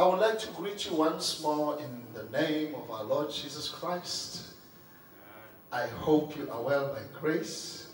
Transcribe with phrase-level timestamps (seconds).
[0.00, 3.68] I would like to greet you once more in the name of our Lord Jesus
[3.68, 4.54] Christ.
[5.70, 7.88] I hope you are well by grace.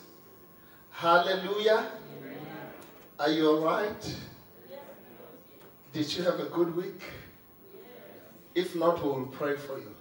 [0.90, 1.90] Hallelujah.
[3.18, 4.16] Are you all right?
[5.92, 7.02] Did you have a good week?
[8.54, 9.92] If not, we will pray for you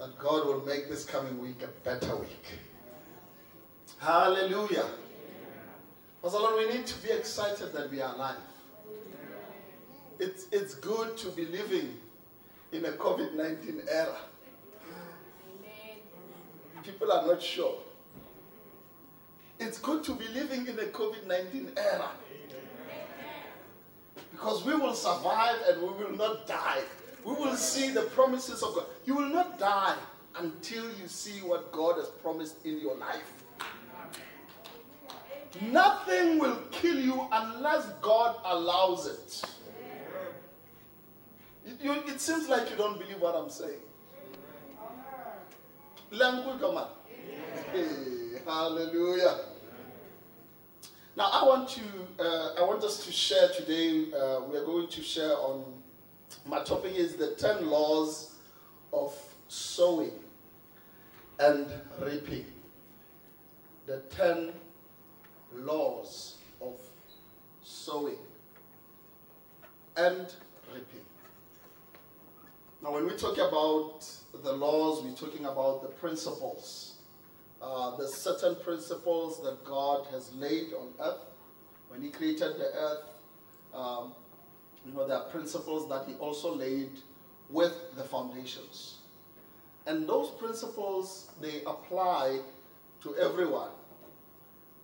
[0.00, 2.58] that God will make this coming week a better week.
[4.00, 4.86] Hallelujah.
[6.24, 8.47] Pastor Lord, we need to be excited that we are alive.
[10.18, 11.96] It's, it's good to be living
[12.72, 14.16] in a COVID 19 era.
[16.82, 17.76] People are not sure.
[19.60, 22.10] It's good to be living in a COVID 19 era.
[24.32, 26.82] Because we will survive and we will not die.
[27.24, 28.86] We will see the promises of God.
[29.04, 29.96] You will not die
[30.38, 33.44] until you see what God has promised in your life.
[35.60, 39.57] Nothing will kill you unless God allows it.
[41.80, 43.80] You, it seems like you don't believe what I'm saying.
[47.72, 49.38] Hey, hallelujah.
[51.14, 51.80] Now I want to,
[52.18, 54.06] uh, I want us to share today.
[54.12, 55.64] Uh, we are going to share on.
[56.46, 58.36] My topic is the ten laws
[58.92, 59.14] of
[59.48, 60.12] sowing
[61.38, 61.66] and
[62.00, 62.46] reaping.
[63.86, 64.52] The ten
[65.54, 66.80] laws of
[67.62, 68.18] sowing
[69.96, 70.32] and
[70.72, 71.07] reaping.
[72.82, 74.08] Now, when we talk about
[74.44, 76.94] the laws, we're talking about the principles.
[77.60, 81.18] Uh, the certain principles that God has laid on earth.
[81.88, 83.04] When He created the earth,
[83.74, 84.12] um,
[84.86, 86.90] you know, there are principles that He also laid
[87.50, 88.98] with the foundations.
[89.86, 92.40] And those principles, they apply
[93.02, 93.70] to everyone.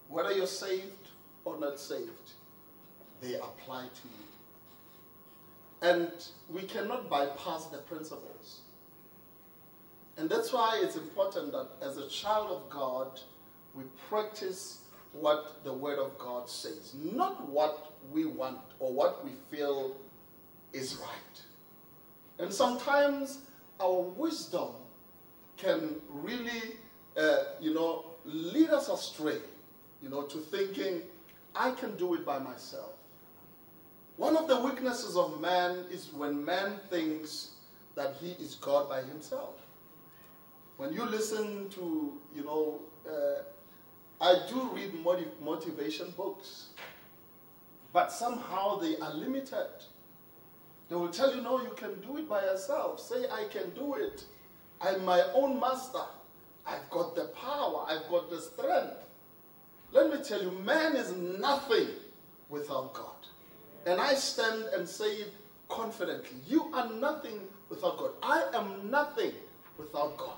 [0.08, 1.11] Whether you're saved
[1.45, 2.33] or not saved,
[3.20, 4.25] they apply to you.
[5.84, 6.10] And
[6.48, 8.62] we cannot bypass the principles.
[10.17, 13.20] And that's why it's important that as a child of God,
[13.74, 19.33] we practice what the Word of God says, not what we want or what we
[19.50, 19.96] feel
[20.73, 21.42] is right.
[22.39, 23.40] And sometimes
[23.78, 24.70] our wisdom
[25.58, 26.78] can really,
[27.14, 29.39] uh, you know, lead us astray,
[30.00, 31.02] you know, to thinking,
[31.55, 32.93] I can do it by myself.
[34.17, 37.51] One of the weaknesses of man is when man thinks
[37.97, 39.55] that he is God by himself.
[40.77, 43.42] When you listen to, you know, uh,
[44.20, 46.69] I do read motiv- motivation books,
[47.92, 49.69] but somehow they are limited.
[50.89, 53.01] They will tell you, no, you can do it by yourself.
[53.01, 54.24] Say, I can do it.
[54.80, 56.05] I'm my own master.
[56.67, 59.05] I've got the power, I've got the strength.
[59.92, 61.89] Let me tell you, man is nothing
[62.48, 63.14] without God.
[63.86, 65.27] And I stand and say
[65.68, 66.39] confidently.
[66.46, 68.11] You are nothing without God.
[68.22, 69.33] I am nothing
[69.77, 70.36] without God.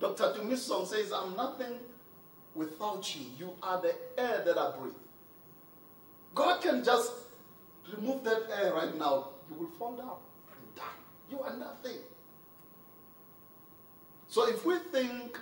[0.00, 0.38] Dr.
[0.38, 1.78] Dumisong says, I'm nothing
[2.54, 3.26] without you.
[3.38, 4.92] You are the air that I breathe.
[6.34, 7.12] God can just
[7.96, 9.28] remove that air right now.
[9.50, 10.16] You will fall down
[10.56, 10.82] and die.
[11.30, 11.98] You are nothing.
[14.26, 15.38] So if we think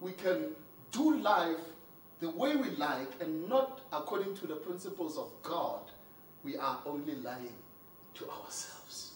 [0.00, 0.50] we can
[0.92, 1.56] do life
[2.24, 5.82] the way we like and not according to the principles of God,
[6.42, 7.58] we are only lying
[8.14, 9.12] to ourselves.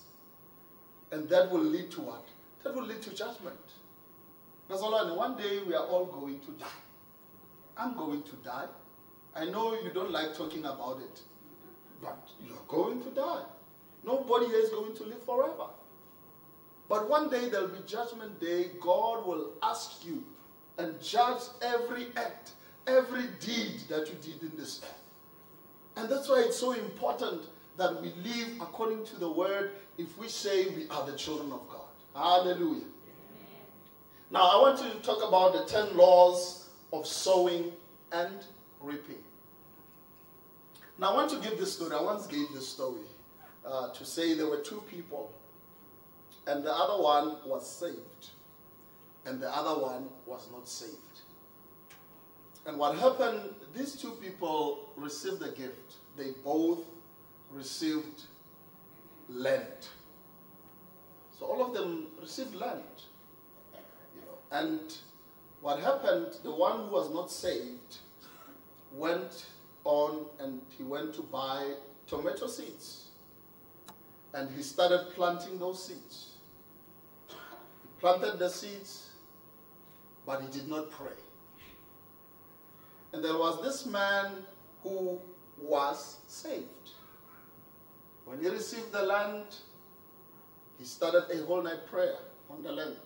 [1.11, 2.29] And that will lead to what?
[2.63, 3.57] That will lead to judgment.
[4.69, 5.15] Know.
[5.15, 6.83] One day we are all going to die.
[7.79, 8.67] I'm going to die.
[9.35, 11.23] I know you don't like talking about it,
[12.03, 13.45] but you're going to die.
[14.05, 15.69] Nobody is going to live forever.
[16.91, 18.73] But one day there'll be judgment day.
[18.83, 20.23] God will ask you
[20.77, 22.53] and judge every act,
[22.89, 24.91] every deed that you did in this life.
[25.97, 27.43] And that's why it's so important
[27.77, 31.69] that we live according to the word if we say we are the children of
[31.69, 31.81] God.
[32.15, 32.85] Hallelujah.
[34.31, 37.73] Now, I want to talk about the 10 laws of sowing
[38.13, 38.45] and
[38.81, 39.23] reaping.
[40.99, 41.95] Now, I want to give this story.
[41.95, 43.07] I once gave this story
[43.65, 45.33] uh, to say there were two people,
[46.47, 48.31] and the other one was saved,
[49.25, 51.08] and the other one was not saved.
[52.69, 53.41] And what happened,
[53.75, 55.95] these two people received a gift.
[56.19, 56.81] They both
[57.51, 58.25] received
[59.31, 59.89] land.
[61.39, 62.83] So all of them received land.
[64.15, 64.81] You know, and
[65.63, 67.97] what happened, the one who was not saved
[68.93, 69.47] went
[69.85, 71.73] on and he went to buy
[72.07, 73.13] tomato seeds.
[74.35, 76.37] And he started planting those seeds.
[77.29, 79.09] He planted the seeds,
[80.27, 81.17] but he did not pray.
[83.13, 84.33] And there was this man
[84.83, 85.19] who
[85.61, 86.91] was saved.
[88.25, 89.47] When he received the land,
[90.79, 92.17] he started a whole night prayer
[92.51, 92.97] on the land.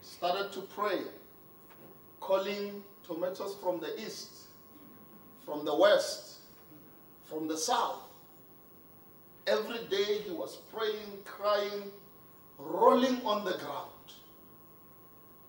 [0.00, 1.00] He started to pray,
[2.20, 4.46] calling tomatoes from the east,
[5.44, 6.38] from the west,
[7.24, 8.02] from the south.
[9.46, 11.90] Every day he was praying, crying,
[12.58, 13.90] rolling on the ground.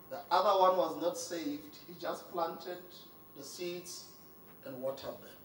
[0.09, 1.77] The other one was not saved.
[1.88, 2.83] He just planted
[3.41, 4.05] the seeds
[4.65, 5.38] and watered them.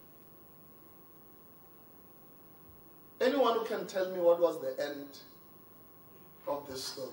[3.23, 5.19] Anyone who can tell me what was the end
[6.47, 7.09] of this story?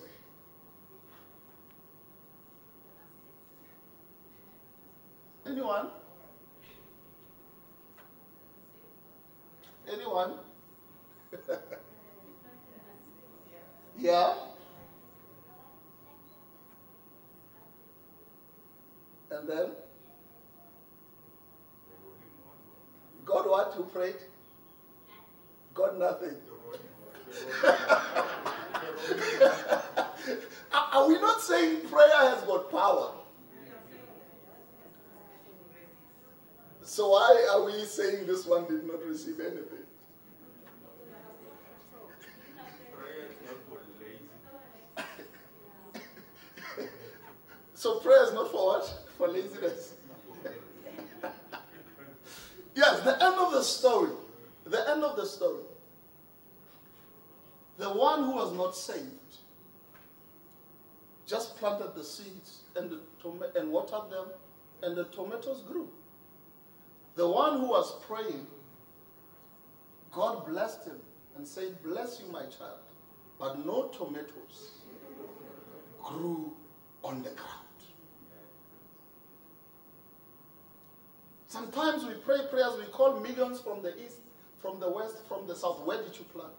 [5.45, 5.87] Anyone?
[9.89, 10.33] Anyone?
[13.97, 14.33] yeah?
[19.31, 19.71] And then?
[23.25, 23.73] God what?
[23.75, 24.15] Who prayed?
[25.75, 26.35] Got nothing.
[30.73, 33.11] Are we not saying prayer has got power?
[36.81, 39.85] So why are we saying this one did not receive anything?
[47.75, 48.91] so prayer is not for what?
[49.15, 49.92] For laziness.
[52.93, 54.11] Yes, the end of the story.
[54.65, 55.63] The end of the story.
[57.77, 59.09] The one who was not saved
[61.25, 62.99] just planted the seeds and, the
[63.59, 64.27] and watered them,
[64.83, 65.89] and the tomatoes grew.
[67.15, 68.47] The one who was praying,
[70.11, 70.99] God blessed him
[71.35, 72.79] and said, Bless you, my child.
[73.39, 74.79] But no tomatoes
[76.03, 76.53] grew
[77.03, 77.62] on the ground.
[81.53, 84.17] Sometimes we pray prayers, we call millions from the east,
[84.59, 85.81] from the west, from the south.
[85.81, 86.51] Where did you plant?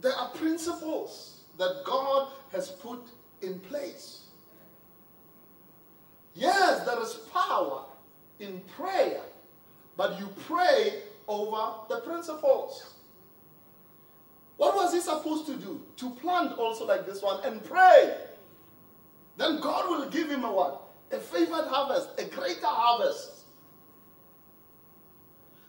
[0.00, 3.06] There are principles that God has put
[3.40, 4.24] in place.
[6.34, 7.84] Yes, there is power
[8.40, 9.22] in prayer,
[9.96, 12.94] but you pray over the principles.
[14.56, 15.80] What was he supposed to do?
[15.98, 18.30] To plant also like this one and pray.
[19.36, 20.82] Then God will give him a what?
[21.10, 23.44] A favored harvest, a greater harvest.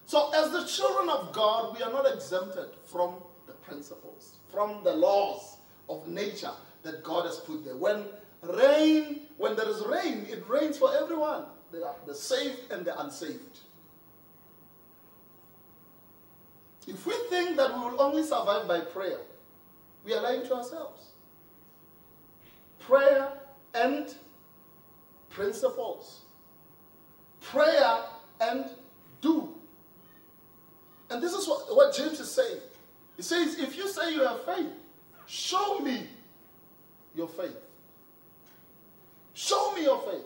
[0.05, 3.15] So, as the children of God, we are not exempted from
[3.47, 5.57] the principles, from the laws
[5.89, 6.51] of nature
[6.83, 7.75] that God has put there.
[7.75, 8.05] When
[8.41, 11.45] rain, when there is rain, it rains for everyone
[12.05, 13.59] the, saved and the unsaved.
[16.87, 19.19] If we think that we will only survive by prayer,
[20.03, 21.11] we are lying to ourselves.
[22.79, 23.31] Prayer
[23.73, 24.13] and
[25.29, 26.21] principles.
[27.41, 27.99] Prayer
[28.41, 28.65] and
[29.21, 29.53] do.
[31.09, 32.59] And this is what, what James is saying.
[33.17, 34.71] He says, if you say you have faith,
[35.25, 36.07] show me
[37.15, 37.55] your faith.
[39.33, 40.25] Show me your faith.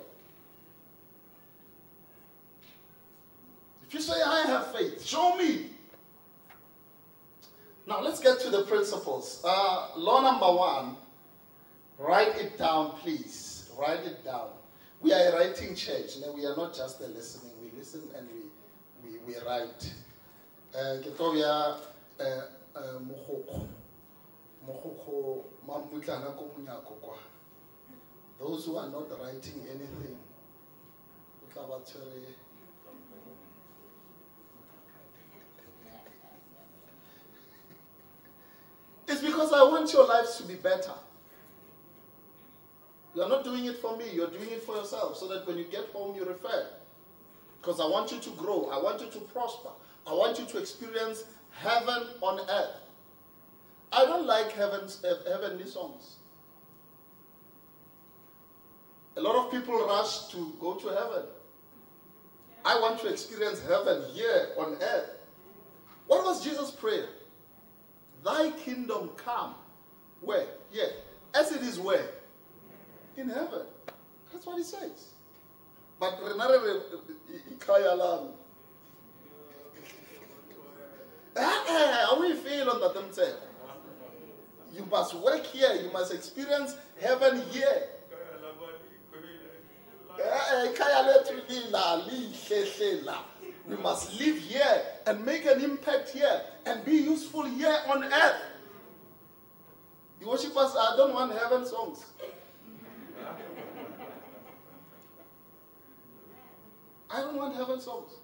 [3.88, 5.68] If you say, I have faith, show me.
[7.88, 9.42] Now let's get to the principles.
[9.46, 10.98] Uh, law number one
[12.00, 13.70] write it down, please.
[13.78, 14.50] Write it down.
[15.02, 16.18] We are a writing church.
[16.36, 17.52] We are not just a listening.
[17.62, 18.28] We listen and
[19.04, 19.94] we, we, we write.
[20.76, 21.78] Uh, ke tlo ya
[23.00, 23.68] mogokgo
[24.68, 26.44] mogokgo mamutlana ko
[27.02, 27.18] kwa
[28.40, 30.18] those who are not writing anything
[39.08, 40.92] It's because I want your lives to be better.
[43.18, 45.64] You're not doing it for me, you're doing it for yourself so that when you
[45.64, 46.68] get home, you refer.
[47.60, 49.70] Because I want you to grow, I want you to prosper,
[50.06, 52.76] I want you to experience heaven on earth.
[53.92, 56.18] I don't like heaven's, eh, heavenly songs.
[59.16, 61.24] A lot of people rush to go to heaven.
[62.64, 65.10] I want to experience heaven here on earth.
[66.06, 67.08] What was Jesus' prayer?
[68.24, 69.56] Thy kingdom come.
[70.22, 70.46] Where?
[70.70, 70.92] Here.
[71.34, 72.10] As it is where?
[73.18, 73.66] In heaven.
[74.32, 75.14] That's what he says.
[76.00, 76.62] But renare
[77.98, 78.30] lami.
[81.36, 83.38] Ah, how we feel on that themselves?
[84.76, 85.74] You must work here.
[85.74, 87.90] You must experience heaven here.
[90.24, 90.66] Ah,
[92.08, 93.18] Lihlehlela.
[93.68, 98.42] We must live here and make an impact here and be useful here on earth.
[100.20, 102.06] The worshippers, I don't want heaven songs.
[107.10, 108.20] I don't want heaven souls.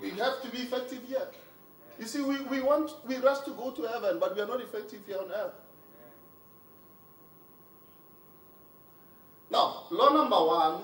[0.00, 1.28] We have to be effective here.
[1.98, 4.62] You see, we, we want we rush to go to heaven, but we are not
[4.62, 5.52] effective here on earth.
[9.50, 10.82] Now, law number one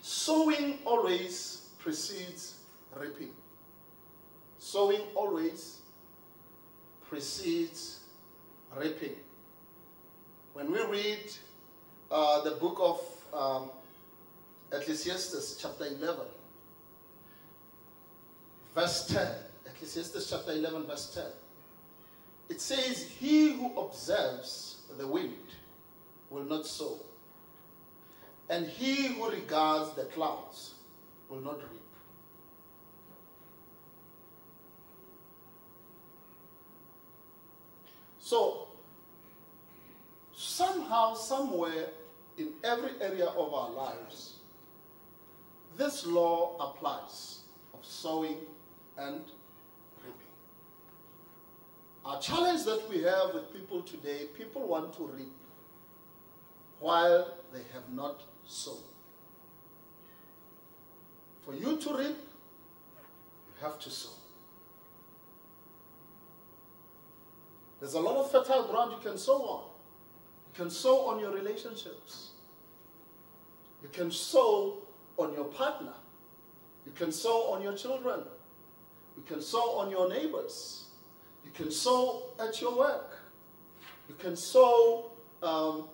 [0.00, 2.60] sowing always precedes
[2.96, 3.30] reaping.
[4.58, 5.80] Sowing always
[7.08, 8.00] precedes
[8.76, 9.16] reaping.
[10.54, 11.32] When we read
[12.10, 13.70] uh, the book of um,
[14.74, 16.16] Ecclesiastes, chapter 11,
[18.74, 19.28] verse 10,
[19.66, 21.24] Ecclesiastes chapter 11, verse 10,
[22.48, 25.32] it says, He who observes the wind
[26.28, 26.98] will not sow,
[28.50, 30.74] and he who regards the clouds
[31.28, 31.80] will not reap.
[38.18, 38.68] So,
[40.32, 41.88] somehow, somewhere,
[42.36, 44.33] in every area of our lives,
[45.76, 47.40] this law applies
[47.72, 48.36] of sowing
[48.96, 49.20] and
[50.04, 50.34] reaping.
[52.04, 55.32] Our challenge that we have with people today, people want to reap
[56.80, 58.82] while they have not sown.
[61.44, 64.10] For you to reap, you have to sow.
[67.80, 69.64] There's a lot of fertile ground you can sow on.
[70.46, 72.30] You can sow on your relationships.
[73.82, 74.83] You can sow
[75.16, 75.94] on your partner.
[76.86, 78.20] You can sow on your children.
[79.16, 80.88] You can sow on your neighbors.
[81.44, 83.18] You can sow at your work.
[84.08, 85.88] You can sow um,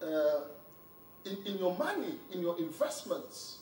[0.00, 0.40] uh,
[1.24, 3.58] in, in your money, in your investments.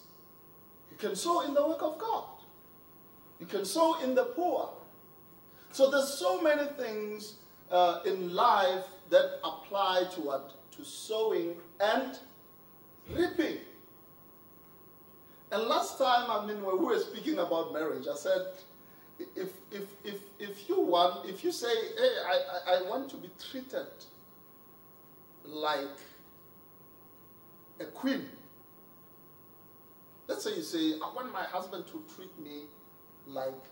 [0.90, 2.24] You can sow in the work of God.
[3.40, 4.70] You can sow in the poor.
[5.72, 7.34] So there's so many things
[7.70, 10.72] uh, in life that apply to what?
[10.72, 12.18] To sowing and
[13.14, 13.58] reaping.
[15.50, 18.42] And last time, I mean, when we were speaking about marriage, I said,
[19.18, 23.16] if, if, if, if you want, if you say, hey, I, I, I want to
[23.16, 23.86] be treated
[25.44, 25.96] like
[27.80, 28.26] a queen.
[30.26, 32.64] Let's say you say, I want my husband to treat me
[33.26, 33.64] like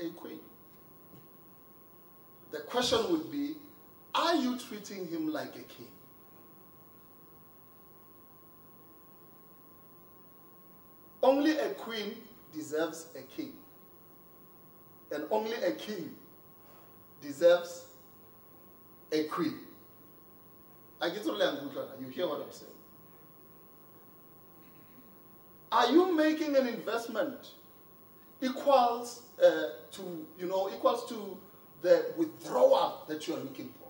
[0.00, 0.40] a queen.
[2.50, 3.56] The question would be,
[4.14, 5.88] are you treating him like a king?
[11.26, 12.14] Only a queen
[12.54, 13.54] deserves a king.
[15.10, 16.14] And only a king
[17.20, 17.86] deserves
[19.10, 19.58] a queen.
[21.00, 21.68] I get learn
[21.98, 22.70] You hear what I'm saying?
[25.72, 27.54] Are you making an investment
[28.40, 29.50] equals uh,
[29.90, 31.36] to, you know, equals to
[31.82, 33.88] the withdrawal that you are looking for?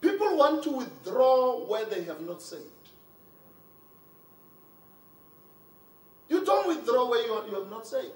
[0.00, 2.70] People want to withdraw where they have not saved.
[6.28, 8.12] You don't withdraw where you, are, you not saved.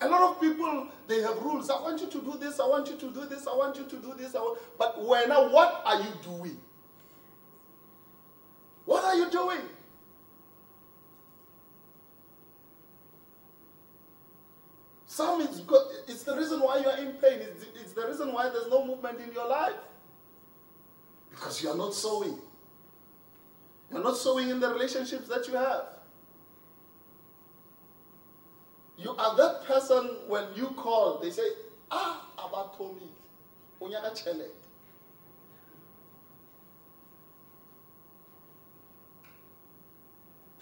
[0.00, 1.68] A lot of people, they have rules.
[1.68, 3.84] I want you to do this, I want you to do this, I want you
[3.84, 4.34] to do this.
[4.78, 6.58] but when, what are you doing?
[8.86, 9.60] What are you doing?
[15.06, 17.40] Some it's, good, it's the reason why you are in pain.
[17.40, 19.74] It's, it's the reason why there's no movement in your life.
[21.30, 22.38] Because you are not sowing.
[23.90, 25.82] You're not sowing in the relationships that you have.
[29.00, 31.48] You are that person when you call, they say,
[31.90, 33.10] ah, about Tommy.
[33.80, 34.46] Unyaka chele.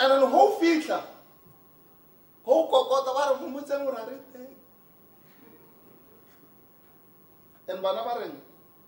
[0.01, 1.03] And then whole future.
[2.45, 3.61] Whole kokota ba re mo
[7.69, 8.15] and bana ba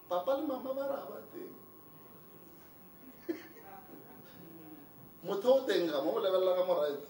[0.08, 1.52] papa le mama ba ra ba teng
[5.22, 7.08] mo o lebelela ka moraete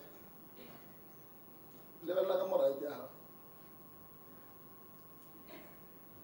[2.05, 3.09] lebelela ka moraete ya gago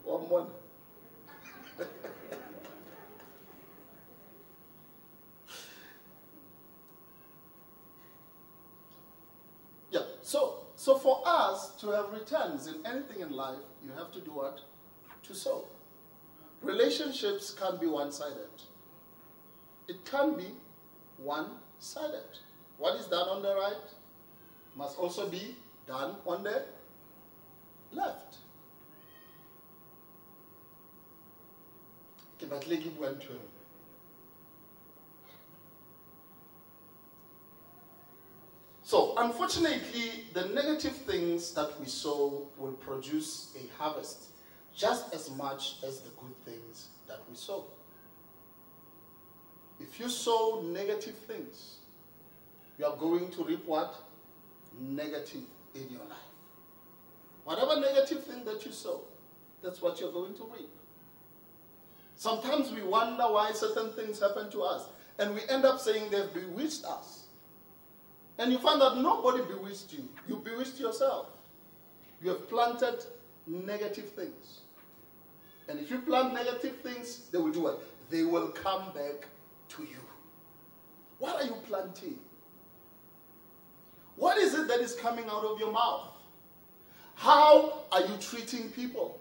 [0.04, 0.50] wa mmona
[9.94, 14.20] yeah so so for us to have returns in anything in life you have to
[14.20, 14.60] do what
[15.22, 15.64] to sow.
[16.62, 18.50] Relationships can be one sided.
[19.88, 20.48] It can be
[21.18, 21.46] one
[21.78, 22.38] sided.
[22.78, 23.90] What is done on the right
[24.74, 25.56] must also be
[25.86, 26.64] done on the
[27.92, 28.38] left.
[38.86, 44.26] So, unfortunately, the negative things that we sow will produce a harvest
[44.76, 47.64] just as much as the good things that we sow.
[49.80, 51.78] If you sow negative things,
[52.78, 53.92] you are going to reap what?
[54.80, 55.42] Negative
[55.74, 56.30] in your life.
[57.42, 59.00] Whatever negative thing that you sow,
[59.64, 60.70] that's what you're going to reap.
[62.14, 64.84] Sometimes we wonder why certain things happen to us,
[65.18, 67.15] and we end up saying they've bewitched us.
[68.38, 71.28] And you find that nobody bewitched you, you bewitched yourself.
[72.22, 73.04] You have planted
[73.46, 74.60] negative things.
[75.68, 77.82] And if you plant negative things, they will do what?
[78.10, 79.26] They will come back
[79.70, 80.00] to you.
[81.18, 82.18] What are you planting?
[84.16, 86.08] What is it that is coming out of your mouth?
[87.14, 89.18] How are you treating people?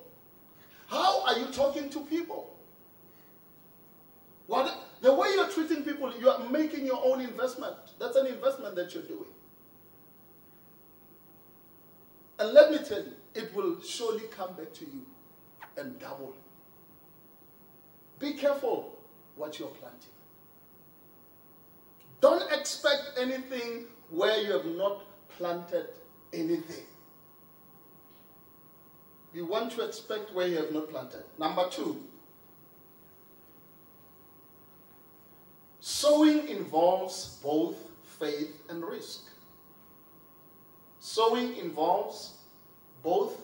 [0.87, 2.55] How are you talking to people?
[4.47, 7.75] What, the way you're treating people, you are making your own investment.
[7.99, 9.25] That's an investment that you're doing.
[12.39, 15.05] And let me tell you, it will surely come back to you
[15.77, 16.33] and double.
[18.19, 18.97] Be careful
[19.35, 20.11] what you're planting.
[22.21, 25.03] Don't expect anything where you have not
[25.37, 25.87] planted
[26.33, 26.85] anything.
[29.33, 31.23] You want to expect where you have not planted.
[31.37, 32.01] Number two,
[36.05, 37.77] sowing involves both
[38.19, 39.23] faith and risk.
[40.99, 42.37] Sowing involves
[43.01, 43.41] both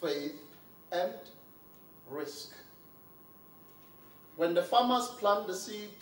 [0.00, 0.40] faith
[0.92, 1.12] and
[2.08, 2.52] risk.
[4.36, 5.98] When the farmers plant the seed,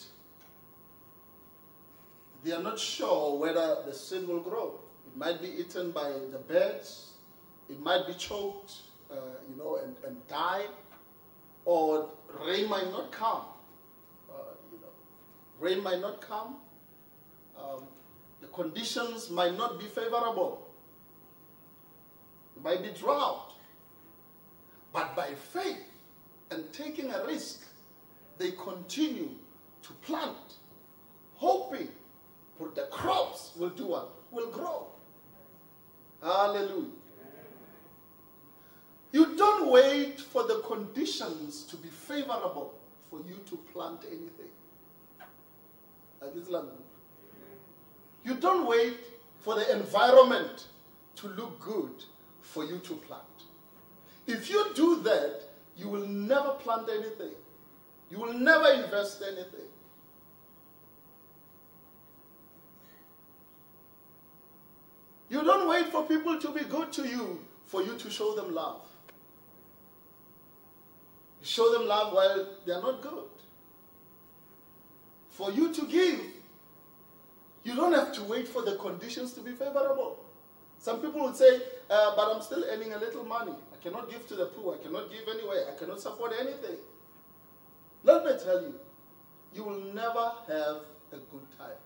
[2.45, 4.79] they are not sure whether the seed will grow.
[5.09, 7.15] It might be eaten by the birds,
[7.69, 8.73] it might be choked,
[9.11, 9.17] uh,
[9.49, 10.67] you know, and, and die,
[11.65, 12.09] or
[12.47, 13.43] rain might not come.
[15.63, 16.57] Rain might not come.
[17.57, 17.85] Um,
[18.41, 20.69] the conditions might not be favorable.
[22.57, 23.53] It might be drought.
[24.93, 25.85] But by faith
[26.51, 27.61] and taking a risk,
[28.39, 29.31] they continue
[29.83, 30.55] to plant,
[31.35, 31.89] hoping
[32.59, 34.11] for the crops will do what?
[34.33, 34.89] Will grow.
[36.21, 36.91] Hallelujah.
[39.13, 42.75] You don't wait for the conditions to be favorable
[43.09, 44.51] for you to plant anything.
[48.25, 48.99] You don't wait
[49.39, 50.69] for the environment
[51.17, 52.05] to look good
[52.41, 53.23] for you to plant.
[54.27, 55.41] If you do that,
[55.77, 57.35] you will never plant anything.
[58.11, 59.69] You will never invest anything.
[65.29, 68.55] You don't wait for people to be good to you for you to show them
[68.55, 68.83] love.
[71.41, 73.31] You show them love while they are not good.
[75.33, 76.21] For you to give,
[77.65, 80.19] you don't have to wait for the conditions to be favorable.
[80.79, 83.55] Some people would say, uh, but I'm still earning a little money.
[83.73, 84.75] I cannot give to the poor.
[84.75, 85.65] I cannot give anywhere.
[85.75, 86.77] I cannot support anything.
[88.05, 88.75] Let me tell you,
[89.55, 91.81] you will never have a good time.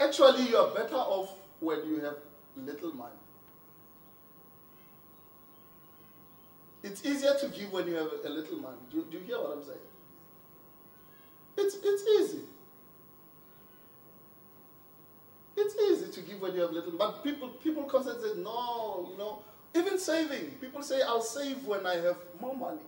[0.00, 2.16] Actually, you are better off when you have
[2.56, 3.12] little money.
[6.82, 8.78] It's easier to give when you have a little money.
[8.90, 9.87] Do, do you hear what I'm saying?
[11.58, 12.42] It's, it's easy.
[15.56, 19.18] It's easy to give when you have little, but people people constantly say, no, you
[19.18, 19.42] know,
[19.74, 20.52] even saving.
[20.60, 22.80] People say, I'll save when I have more money.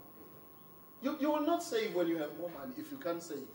[1.02, 3.48] You, you will not save when you have more money if you can't save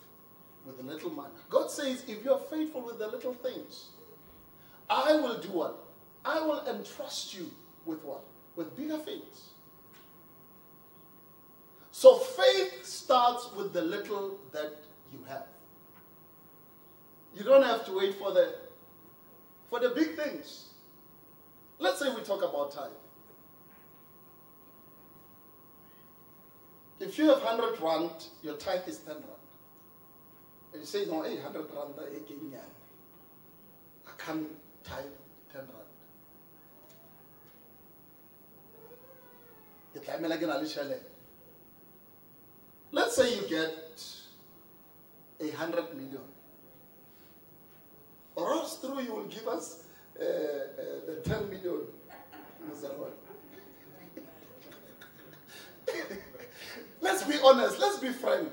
[0.66, 1.34] with a little money.
[1.50, 3.90] God says, if you're faithful with the little things,
[4.90, 5.78] I will do what?
[6.26, 7.50] I will entrust you
[7.86, 8.22] with what?
[8.56, 9.52] With bigger things.
[11.92, 14.85] So faith starts with the little that
[15.20, 15.48] you have.
[17.36, 18.56] You don't have to wait for the
[19.70, 20.70] for the big things.
[21.80, 22.92] Let's say we talk about time.
[27.00, 29.26] If you have 100 rand, your tithe is 10 rand.
[30.72, 31.94] And you say, no, hey, 100 rand,
[34.08, 34.48] I can't
[34.84, 35.04] tithe
[35.52, 35.72] 10 rand.
[42.92, 44.02] Let's say you get
[45.40, 46.22] a hundred million.
[48.36, 49.84] Or else through you will give us
[50.20, 50.26] uh, uh,
[51.08, 51.82] the 10 million.
[57.02, 57.80] Let's be honest.
[57.80, 58.50] Let's be frank.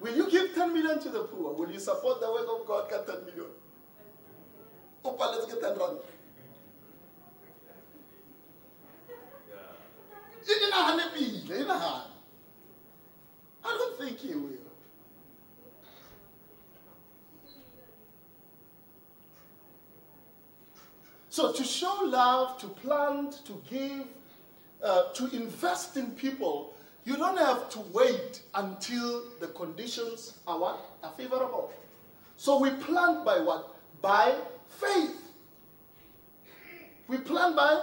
[0.00, 1.54] Will you give 10 million to the poor?
[1.54, 2.90] Will you support the work of God?
[2.90, 3.46] Get 10 million.
[5.04, 5.98] Opa, let's get 10 rand.
[13.64, 14.53] I don't think he will.
[21.34, 24.06] So to show love, to plant, to give,
[24.80, 30.78] uh, to invest in people, you don't have to wait until the conditions are what?
[31.02, 31.72] Are favorable.
[32.36, 33.74] So we plant by what?
[34.00, 34.36] By
[34.68, 35.20] faith.
[37.08, 37.82] We plant by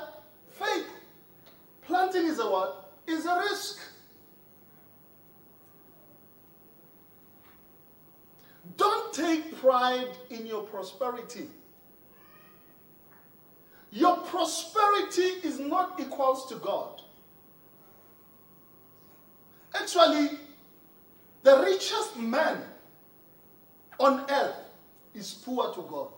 [0.51, 0.87] faith.
[1.81, 2.93] Planting is a what?
[3.05, 3.81] Is a risk.
[8.77, 11.47] Don't take pride in your prosperity.
[13.91, 17.01] Your prosperity is not equals to God.
[19.75, 20.37] Actually,
[21.43, 22.61] the richest man
[23.99, 24.55] on earth
[25.13, 26.11] is poor to God.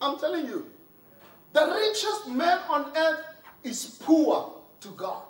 [0.00, 0.66] I'm telling you,
[1.52, 3.24] the richest man on earth
[3.64, 5.22] is poor to God.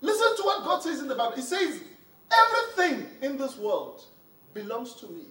[0.00, 1.36] Listen to what God says in the Bible.
[1.36, 1.80] He says,
[2.32, 4.02] Everything in this world
[4.54, 5.26] belongs to me.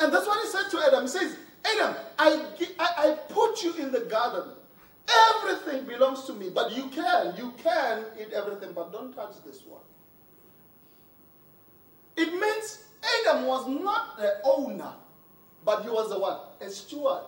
[0.00, 1.02] And that's what he said to Adam.
[1.02, 2.46] He says, Adam, I,
[2.78, 4.52] I, I put you in the garden.
[5.34, 6.50] Everything belongs to me.
[6.50, 9.82] But you can, you can eat everything, but don't touch this one.
[12.16, 12.84] It means
[13.20, 14.92] Adam was not the owner,
[15.64, 16.56] but he was the what?
[16.60, 17.24] A steward.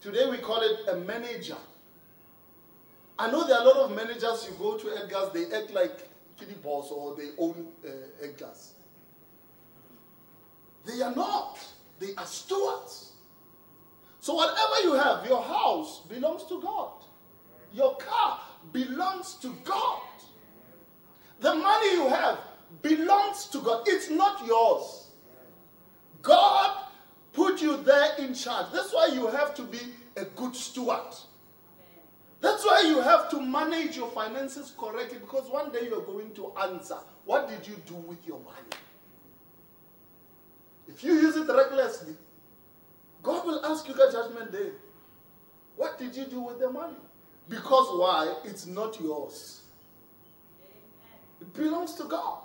[0.00, 1.56] Today we call it a manager.
[3.18, 6.08] I know there are a lot of managers you go to Edgar's, they act like
[6.36, 8.71] kitty boss or they own uh, Edgar's.
[10.84, 11.58] They are not.
[11.98, 13.12] They are stewards.
[14.20, 17.04] So whatever you have, your house belongs to God.
[17.72, 18.40] Your car
[18.72, 20.02] belongs to God.
[21.40, 22.38] The money you have
[22.82, 23.82] belongs to God.
[23.86, 25.08] It's not yours.
[26.22, 26.84] God
[27.32, 28.66] put you there in charge.
[28.72, 29.80] That's why you have to be
[30.16, 31.14] a good steward.
[32.40, 36.52] That's why you have to manage your finances correctly because one day you're going to
[36.62, 36.98] answer.
[37.24, 38.76] What did you do with your money?
[40.88, 42.14] If you use it recklessly,
[43.22, 44.70] God will ask you at judgment day,
[45.76, 46.96] what did you do with the money?
[47.48, 48.34] Because why?
[48.44, 49.62] It's not yours.
[51.40, 52.42] It belongs to God.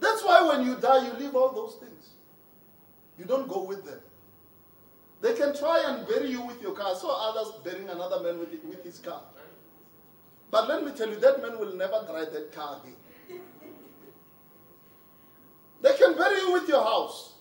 [0.00, 2.10] That's why when you die, you leave all those things.
[3.18, 4.00] You don't go with them.
[5.20, 6.94] They can try and bury you with your car.
[6.94, 9.22] I saw others burying another man with, with his car.
[10.50, 12.94] But let me tell you, that man will never drive that car again.
[16.16, 17.34] Bury you with your house.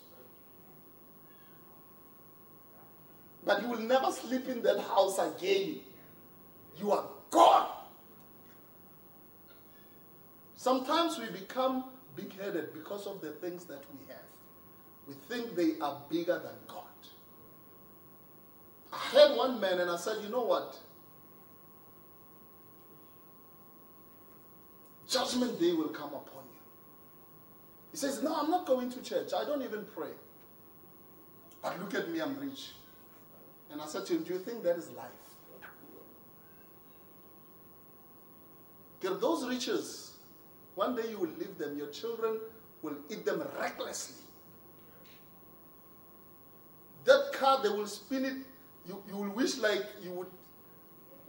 [3.46, 5.80] But you will never sleep in that house again.
[6.78, 7.68] You are gone.
[10.56, 14.24] Sometimes we become big headed because of the things that we have.
[15.08, 16.84] We think they are bigger than God.
[18.94, 20.78] I heard one man and I said, you know what?
[25.10, 26.33] Judgment day will come upon
[27.94, 29.34] he says, No, I'm not going to church.
[29.38, 30.10] I don't even pray.
[31.62, 32.72] But look at me, I'm rich.
[33.72, 35.12] And I said to him, Do you think that is life?
[39.00, 40.16] Get those riches,
[40.76, 41.78] one day you will leave them.
[41.78, 42.40] Your children
[42.82, 44.24] will eat them recklessly.
[47.06, 48.38] That car, they will spin it.
[48.88, 50.28] You, you will wish like you would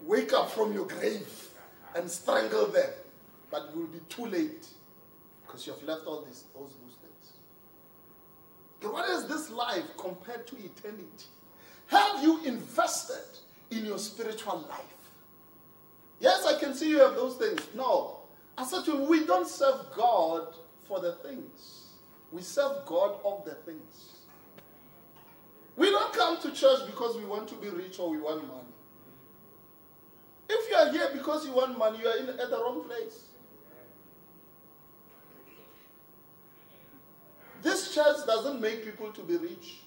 [0.02, 1.48] wake up from your grave
[1.94, 2.90] and strangle them.
[3.50, 4.66] But it will be too late
[5.54, 7.32] because you have left all these those, those things.
[8.92, 11.26] What is this life compared to eternity?
[11.86, 13.38] Have you invested
[13.70, 14.80] in your spiritual life?
[16.18, 17.60] Yes, I can see you have those things.
[17.74, 18.20] No.
[18.58, 20.54] I said to him, we don't serve God
[20.88, 21.92] for the things.
[22.32, 24.22] We serve God of the things.
[25.76, 28.60] We don't come to church because we want to be rich or we want money.
[30.48, 33.33] If you are here because you want money, you are in, at the wrong place.
[37.64, 39.80] This church doesn't make people to be rich.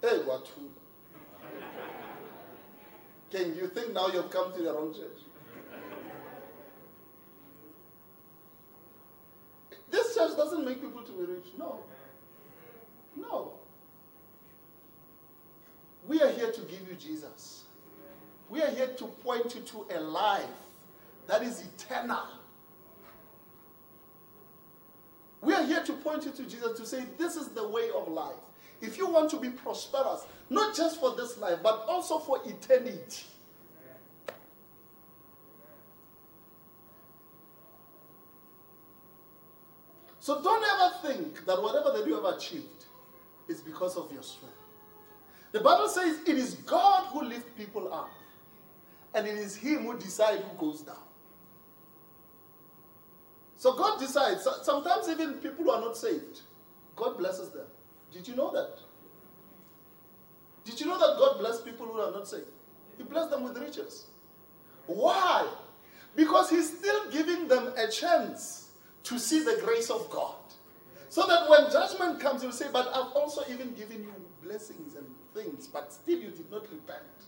[0.00, 0.48] Hey, what?
[3.32, 5.18] Can you think now you've come to the wrong church?
[9.90, 11.46] This church doesn't make people to be rich.
[11.58, 11.80] No.
[13.16, 13.54] No.
[16.06, 17.64] We are here to give you Jesus.
[18.48, 20.44] We are here to point you to a life
[21.26, 22.39] that is eternal.
[25.42, 28.08] We are here to point you to Jesus to say, this is the way of
[28.08, 28.34] life.
[28.80, 33.24] If you want to be prosperous, not just for this life, but also for eternity.
[40.18, 42.84] So don't ever think that whatever that you have achieved
[43.48, 44.54] is because of your strength.
[45.52, 48.10] The Bible says it is God who lifts people up,
[49.14, 51.09] and it is Him who decides who goes down.
[53.60, 54.48] So God decides.
[54.62, 56.40] Sometimes even people who are not saved,
[56.96, 57.66] God blesses them.
[58.10, 58.78] Did you know that?
[60.64, 62.46] Did you know that God blesses people who are not saved.
[62.96, 64.06] He blessed them with riches.
[64.86, 65.46] Why?
[66.16, 68.70] Because he's still giving them a chance
[69.02, 70.36] to see the grace of God.
[71.10, 75.06] So that when judgment comes, you say, But I've also even given you blessings and
[75.34, 77.26] things, but still you did not repent.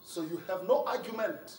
[0.00, 1.56] So you have no argument.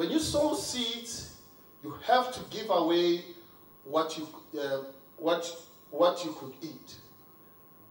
[0.00, 1.42] When you sow seeds,
[1.84, 3.22] you have to give away
[3.84, 4.26] what you,
[4.58, 4.84] uh,
[5.18, 5.46] what,
[5.90, 6.94] what you could eat.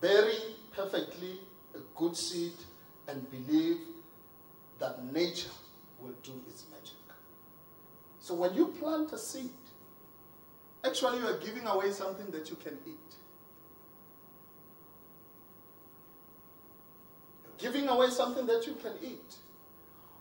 [0.02, 0.40] Bury
[0.76, 1.40] perfectly
[1.76, 2.54] a good seed
[3.08, 3.78] and believe
[4.80, 5.52] that nature
[6.00, 6.98] will do its magic.
[8.20, 9.52] So when you plant a seed,
[10.84, 13.14] actually you are giving away something that you can eat.
[17.60, 19.36] You're giving away something that you can eat.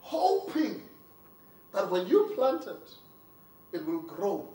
[0.03, 0.83] Hoping
[1.79, 2.91] that when you plant it,
[3.73, 4.49] it will grow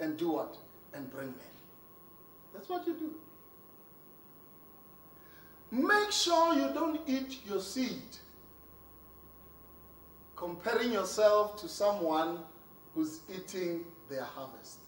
[0.00, 0.56] and do what?
[0.94, 1.54] And bring men.
[2.54, 3.10] That's what you do.
[5.70, 8.16] Make sure you don't eat your seed
[10.36, 12.38] comparing yourself to someone
[12.94, 14.78] who's eating their harvest.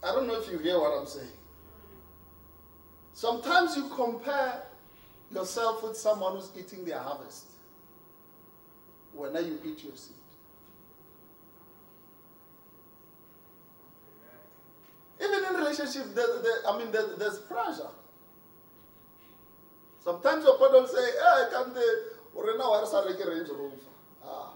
[0.00, 1.26] I don't know if you hear what I'm saying.
[3.16, 4.60] Sometimes you compare
[5.32, 7.46] yourself with someone who's eating their harvest
[9.14, 10.16] when you eat your seed.
[15.18, 16.04] Even in relationship,
[16.68, 17.88] I mean, there, there's pressure.
[20.00, 21.88] Sometimes your partner say, hey, can't they,
[22.34, 23.76] or now where's a Range Rover?
[24.22, 24.52] Ah.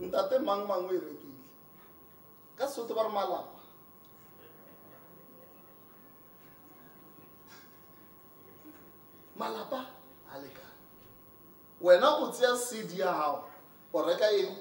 [0.00, 1.38] Ntate mang mang o e rekile.
[2.56, 3.57] Ka Sotho ba re malapa.
[9.38, 9.86] Malapa
[10.32, 10.76] a lekane.
[11.80, 13.44] Wena o tseya seed ya hao,
[13.94, 14.56] o reka eng?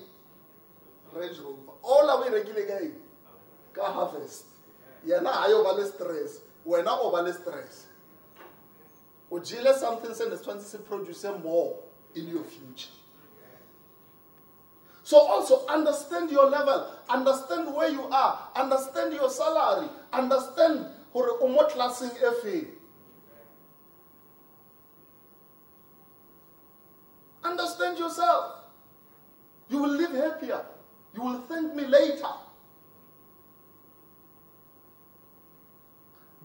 [1.13, 1.73] Range Rover.
[1.83, 3.01] Ola o e rekile ka eng?
[3.73, 4.45] Ka harvest.
[5.05, 6.41] Yena ha yo ba le stress.
[6.65, 7.87] Wena o ba le stress.
[9.31, 11.75] O jele something se ne tshwantse se produce more
[12.15, 12.89] in your future.
[15.03, 21.47] So also understand your level, understand where you are, understand your salary, understand hore o
[21.47, 22.11] mo classing
[22.43, 22.76] feng.
[27.47, 28.55] Understand yourself.
[29.69, 30.61] You will live happier.
[31.13, 32.27] You will thank me later.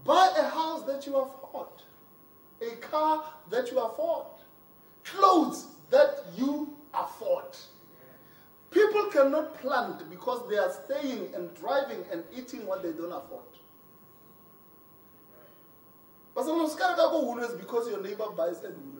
[0.04, 1.68] Buy a house that you afford,
[2.60, 4.26] a car that you afford,
[5.04, 7.56] clothes that you afford.
[8.70, 13.42] People cannot plant because they are staying and driving and eating what they don't afford.
[16.34, 16.74] But sometimes
[17.60, 18.91] because your neighbor buys Woolworths.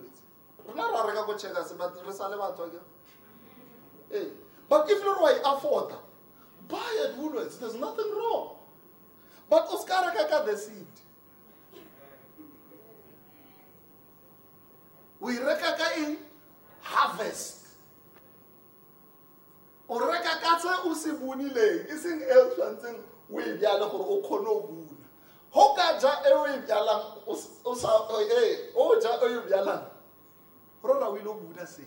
[0.67, 2.79] Rona ra reka go checkers but re sa le batho ke.
[4.69, 5.93] But if you're right afford,
[6.67, 7.59] buy at Woolworths.
[7.59, 8.57] There's nothing wrong.
[9.49, 10.87] But Oscar reka the seed.
[15.19, 16.17] We reka ka in
[16.81, 17.63] harvest.
[19.89, 22.99] o reka ka tse o se bonileng e seng e tshwantseng
[23.29, 25.05] o e bjale gore o kgone go buna
[25.53, 27.75] go ka ja e o e bjalang o
[29.01, 29.92] ja o e
[30.83, 31.85] rona o ile o buna seo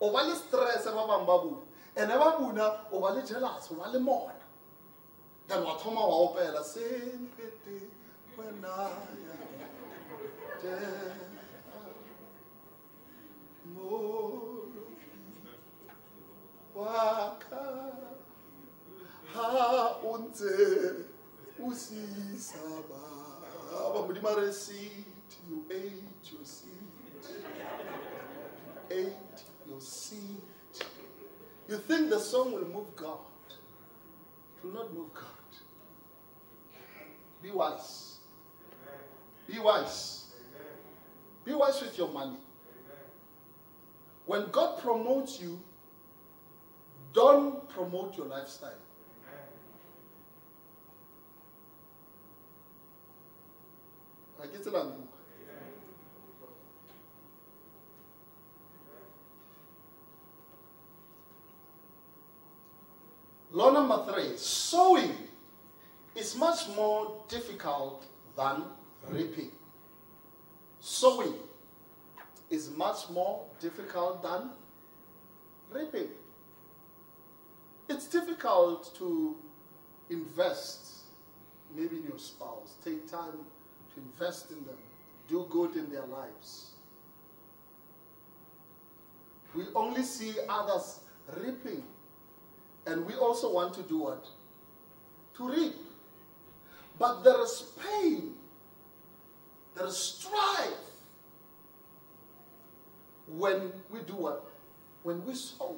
[0.00, 1.62] o ba le stress ba bangwe ba buna
[1.96, 4.34] ene ba buna o ba le jealous o ba le mona.
[5.48, 7.90] Then wa thoma wa opela sempete
[8.38, 8.90] wena
[13.74, 14.62] mo
[16.74, 17.66] waka
[19.34, 20.54] ha o ntse
[21.58, 23.02] o sisa ba
[23.94, 25.04] modimo re seed
[25.48, 26.79] you ate your seed
[28.90, 30.42] ate your seed
[31.70, 33.20] you think the song will move god.
[34.58, 35.22] It will not move god.
[37.40, 38.18] Be wise.
[39.46, 40.32] Be wise.
[41.44, 42.38] Be wise with your money.
[44.26, 45.60] When god promotes you
[47.12, 48.72] don't promote your lifestyle.
[54.42, 55.06] I get it on
[63.60, 65.12] Law number three sowing
[66.16, 68.62] is much more difficult than
[69.10, 69.50] reaping.
[70.80, 71.34] Sowing
[72.48, 74.48] is much more difficult than
[75.70, 76.08] reaping.
[77.90, 79.36] It's difficult to
[80.08, 81.02] invest
[81.76, 82.76] maybe in your spouse.
[82.82, 83.44] Take time
[83.92, 84.78] to invest in them.
[85.28, 86.76] Do good in their lives.
[89.54, 91.00] We only see others
[91.36, 91.82] reaping.
[92.86, 94.26] And we also want to do what?
[95.36, 95.74] To reap.
[96.98, 98.34] But there is pain,
[99.74, 100.90] there is strife
[103.26, 104.50] when we do what?
[105.02, 105.76] When we sow.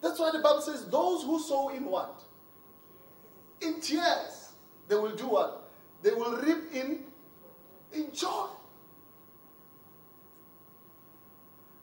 [0.00, 2.20] That's why the Bible says, those who sow in what?
[3.60, 4.52] In tears,
[4.88, 5.70] they will do what?
[6.02, 7.04] They will reap in,
[7.92, 8.48] in joy.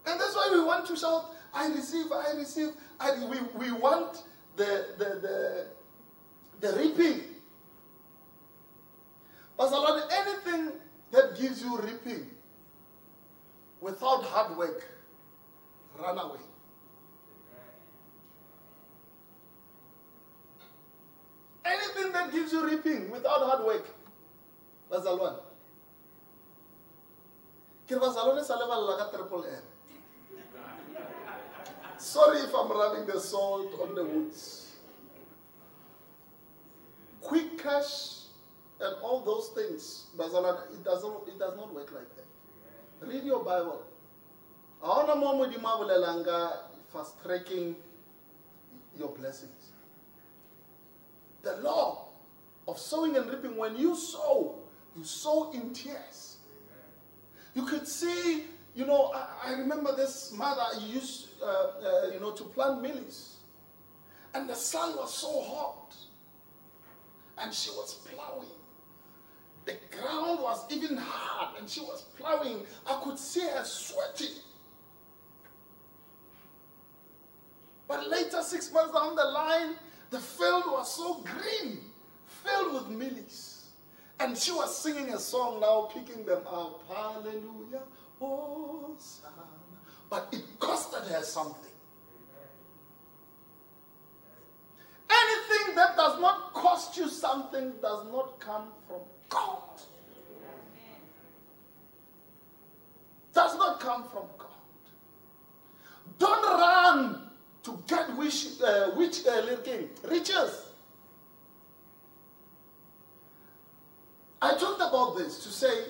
[0.05, 2.69] And that's why we want to shout, I receive, I receive.
[3.01, 4.23] I, we, we want
[4.55, 5.67] the, the,
[6.61, 7.21] the, the reaping.
[9.57, 10.73] But Lord, anything
[11.11, 12.29] that gives you reaping
[13.79, 14.87] without hard work,
[15.99, 16.39] run away.
[21.65, 23.87] Anything that gives you reaping without hard work,
[24.91, 25.41] bazalwane.
[27.87, 29.70] Ke bazalwane sa lebala ka triple N.
[32.01, 34.75] Sorry if I'm rubbing the salt on the woods.
[37.21, 38.25] Quick cash
[38.79, 40.45] and all those things, it doesn't
[41.27, 43.07] it does not work like that.
[43.07, 43.83] Read your Bible.
[44.81, 47.75] Want mo modimo a bolelang ka fast tracking
[48.97, 49.71] your blessings.
[51.43, 52.07] The law
[52.67, 54.55] of sowing and reaping, when you sow,
[54.95, 56.37] you sow in tears.
[57.53, 62.31] You could see, you know, I, I remember this mother used, uh, uh, you know,
[62.31, 63.35] to plant mealies.
[64.33, 65.95] And the sun was so hot.
[67.37, 68.47] And she was plowing.
[69.65, 72.65] The ground was even hard and she was plowing.
[72.87, 74.35] I could see her sweating.
[77.87, 79.75] But later, six months down the line,
[80.09, 81.79] the field was so green,
[82.25, 83.65] filled with mealies.
[84.19, 86.83] And she was singing a song now, picking them up.
[86.87, 87.83] Hallelujah,
[88.19, 89.50] Hosanna.
[90.11, 91.71] But it costed her something.
[95.09, 99.81] Anything that does not cost you something does not come from God.
[103.33, 104.49] Does not come from God.
[106.19, 107.29] Don't run
[107.63, 109.41] to get which, uh, which uh,
[110.09, 110.65] riches.
[114.41, 115.85] I talked about this to say,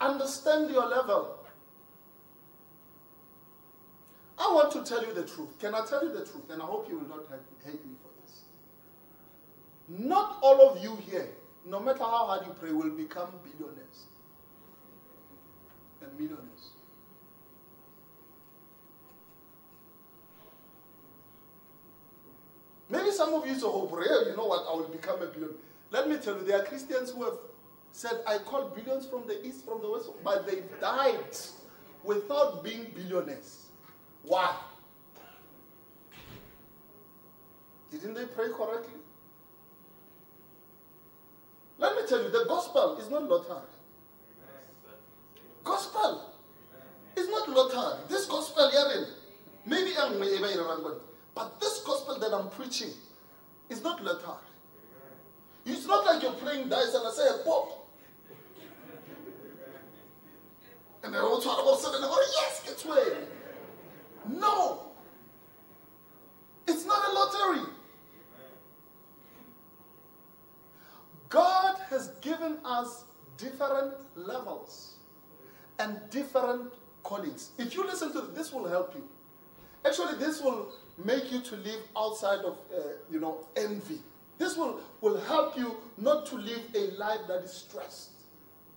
[0.00, 1.35] understand your level.
[4.38, 5.58] I want to tell you the truth.
[5.58, 6.50] Can I tell you the truth?
[6.50, 7.26] And I hope you will not
[7.64, 8.42] hate me for this.
[9.88, 11.28] Not all of you here,
[11.64, 14.04] no matter how hard you pray, will become billionaires
[16.02, 16.70] and millionaires.
[22.88, 25.54] Maybe some of you say, oh, prayer, you know what, I will become a billion.
[25.90, 27.34] Let me tell you, there are Christians who have
[27.90, 31.36] said, I call billions from the east, from the west, but they died
[32.04, 33.65] without being billionaires.
[34.26, 34.56] Why?
[37.92, 39.00] Didn't they pray correctly?
[41.78, 43.68] Let me tell you, the gospel is not lottery.
[45.62, 46.32] Gospel
[47.16, 48.00] is not lottery.
[48.08, 49.08] This gospel, Yarin,
[49.64, 50.18] maybe I'm
[51.34, 52.90] but this gospel that I'm preaching
[53.68, 54.34] is not lottery.
[55.66, 57.88] It's not like you're playing dice and I say, pop.
[61.04, 61.42] And then all of
[61.78, 63.35] a sudden, oh, yes, it's way.
[64.28, 64.82] No.
[66.66, 67.66] It's not a lottery.
[71.28, 73.04] God has given us
[73.36, 74.96] different levels
[75.78, 77.50] and different callings.
[77.58, 79.04] If you listen to this, this will help you.
[79.84, 80.72] Actually, this will
[81.04, 84.00] make you to live outside of, uh, you know, envy.
[84.38, 88.10] This will, will help you not to live a life that is stressed.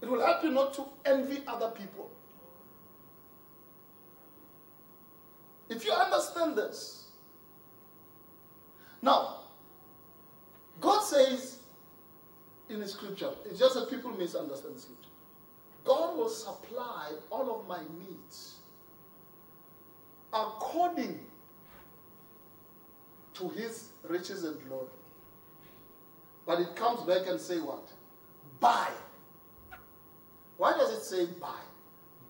[0.01, 2.09] It will help you not to envy other people.
[5.69, 6.99] If you understand this,
[9.01, 9.35] now,
[10.81, 11.59] God says
[12.69, 15.09] in the scripture, it's just that people misunderstand scripture.
[15.85, 18.57] God will supply all of my needs
[20.33, 21.19] according
[23.33, 24.87] to his riches and glory.
[26.45, 27.87] But it comes back and say what?
[28.59, 28.87] By.
[30.57, 31.59] Why does it say by?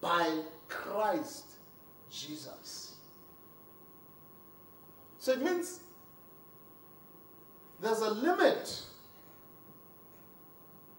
[0.02, 1.46] By Christ
[2.10, 2.89] Jesus.
[5.30, 5.82] So it means
[7.80, 8.82] there's a limit.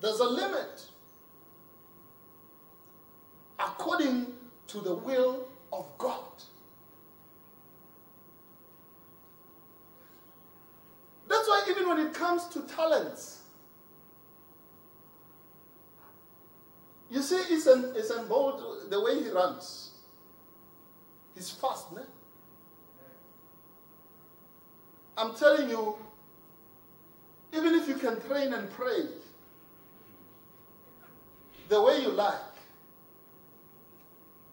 [0.00, 0.86] There's a limit
[3.58, 4.28] according
[4.68, 6.22] to the will of God.
[11.28, 13.40] That's why, even when it comes to talents,
[17.10, 19.98] you see, it's, an, it's Bolt the way he runs.
[21.34, 22.02] He's fast, no?
[25.20, 25.96] I'm telling you,
[27.52, 29.02] even if you can train and pray
[31.68, 32.34] the way you like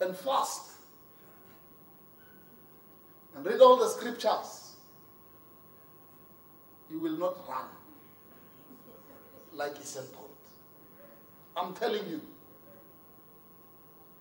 [0.02, 0.72] and fast
[3.34, 4.76] and read all the scriptures,
[6.92, 7.66] you will not run
[9.54, 10.50] like Bolt.
[11.56, 12.20] I'm telling you,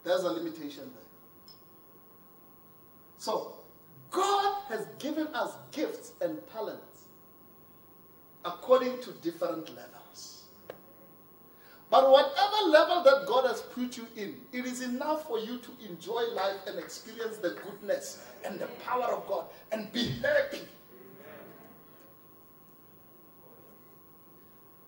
[0.04, 1.54] there's a limitation there.
[3.18, 3.55] So,
[4.16, 7.04] God has given us gifts and talents
[8.46, 10.44] according to different levels.
[11.90, 15.70] But whatever level that God has put you in, it is enough for you to
[15.86, 20.62] enjoy life and experience the goodness and the power of God and be happy.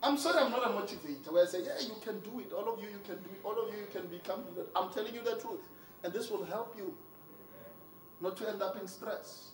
[0.03, 2.53] I'm sorry I'm not a motivator where I say, yeah, you can do it.
[2.53, 3.41] All of you, you can do it.
[3.45, 4.45] All of you, you can become.
[4.75, 5.69] I'm telling you the truth.
[6.03, 6.95] And this will help you
[8.21, 9.51] not to end up in stress.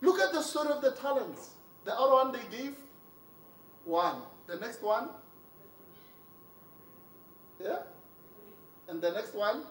[0.00, 1.50] Look at the story of the talents.
[1.84, 2.76] The other one they gave
[3.84, 4.22] one.
[4.46, 5.08] The next one,
[7.62, 7.78] yeah?
[8.88, 9.62] And the next one,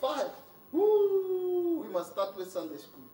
[0.00, 0.30] five.
[0.72, 1.84] Woo!
[1.86, 3.04] We must start with Sunday school.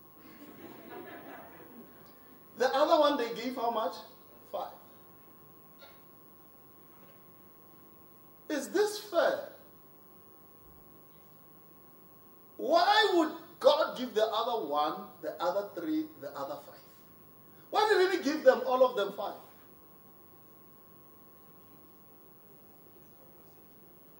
[2.56, 3.94] The other one they gave how much?
[4.50, 4.72] Five.
[8.48, 9.50] Is this fair?
[12.60, 16.78] Why would God give the other one, the other three, the other five?
[17.70, 19.32] Why did he give them all of them five?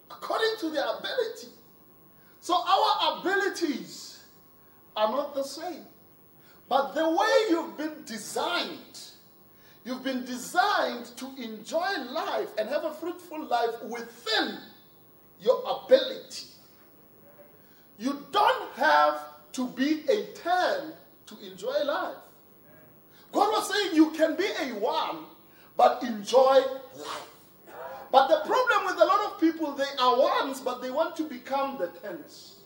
[0.09, 1.49] According to their ability.
[2.39, 4.23] So our abilities
[4.95, 5.85] are not the same.
[6.67, 9.01] But the way you've been designed,
[9.85, 14.57] you've been designed to enjoy life and have a fruitful life within
[15.39, 16.47] your ability.
[18.01, 19.21] You don't have
[19.53, 20.93] to be a 10
[21.27, 22.15] to enjoy life.
[23.31, 25.17] God was saying you can be a 1
[25.77, 26.61] but enjoy
[26.95, 27.27] life.
[28.11, 31.23] But the problem with a lot of people, they are ones, but they want to
[31.23, 32.57] become the tens.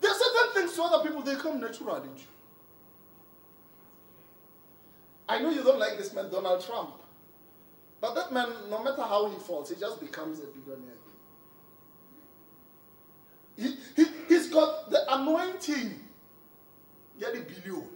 [0.00, 2.10] There are certain things to other people, they come naturally.
[5.28, 6.94] I know you don't like this man, Donald Trump.
[8.00, 10.97] But that man, no matter how he falls, he just becomes a billionaire.
[13.58, 15.98] He, he, he's got the anointing.
[17.18, 17.88] Get a billion.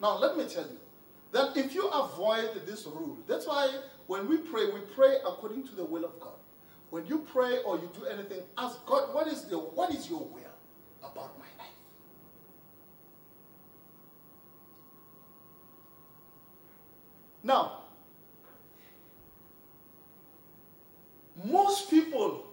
[0.00, 0.78] Now, let me tell you
[1.32, 3.70] that if you avoid this rule, that's why
[4.06, 6.32] when we pray, we pray according to the will of God.
[6.90, 10.20] When you pray or you do anything, ask God, what is, the, what is your
[10.20, 10.42] will
[11.02, 11.72] about my life?
[17.42, 17.84] Now,
[21.44, 22.43] most people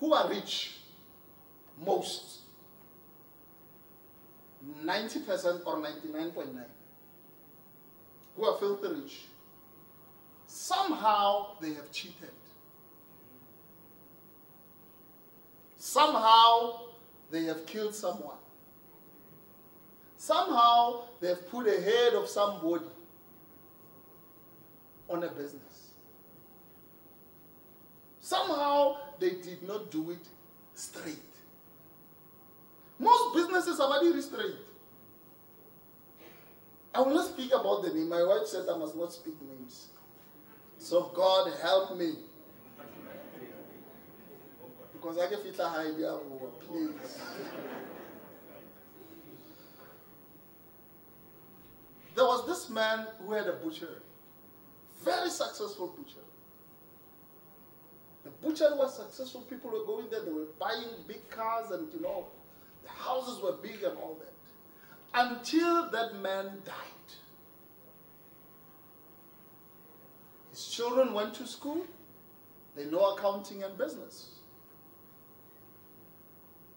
[0.00, 0.78] who are rich,
[1.84, 2.40] most,
[4.84, 6.64] 90% or 99.9,
[8.36, 9.26] who are filthy rich,
[10.46, 12.30] somehow they have cheated.
[15.76, 16.80] Somehow
[17.30, 18.36] they have killed someone.
[20.16, 22.84] Somehow they have put a head of somebody
[25.08, 25.90] on a business.
[28.20, 30.26] Somehow they did not do it
[30.74, 31.16] straight.
[32.98, 34.58] Most businesses are very restrained.
[36.94, 38.08] I will not speak about the name.
[38.08, 39.88] My wife said I must not speak names.
[40.78, 42.14] So God help me.
[44.92, 45.90] Because I can fit a high
[46.66, 47.20] please.
[52.14, 54.00] There was this man who had a butcher,
[55.04, 56.24] Very successful butcher.
[58.26, 59.42] The butcher was successful.
[59.42, 60.24] People were going there.
[60.24, 62.26] They were buying big cars and, you know,
[62.82, 64.32] the houses were big and all that.
[65.14, 66.74] Until that man died.
[70.50, 71.86] His children went to school.
[72.74, 74.30] They know accounting and business.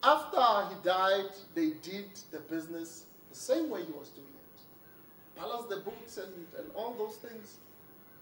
[0.03, 5.39] After he died, they did the business the same way he was doing it.
[5.39, 7.57] Balance the books and, and all those things.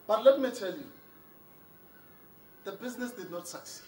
[0.08, 0.86] But let me tell you,
[2.68, 3.86] the business did not succeed.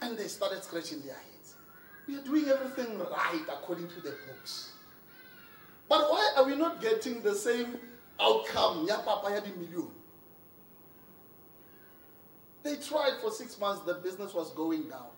[0.00, 1.56] And they started scratching their heads.
[2.06, 4.70] We are doing everything right according to the books.
[5.88, 7.78] But why are we not getting the same
[8.20, 8.86] outcome?
[8.86, 9.88] million.
[12.62, 15.10] They tried for six months, the business was going down.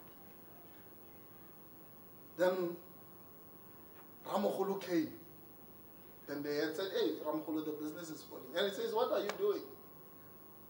[2.39, 2.75] Then
[4.27, 5.13] Ramokolo came
[6.27, 8.45] Then they had said, Hey, Ramkolo, the business is falling.
[8.57, 9.61] And he says, What are you doing?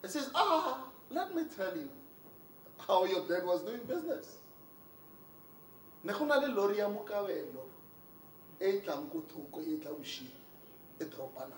[0.05, 1.89] He says, Ah, let me tell you
[2.87, 4.37] how your dad was doing business.
[6.05, 7.65] Ne go na le lori ya mokabelo
[8.61, 9.93] e e tlang ko thoko e tla
[11.01, 11.57] e dropana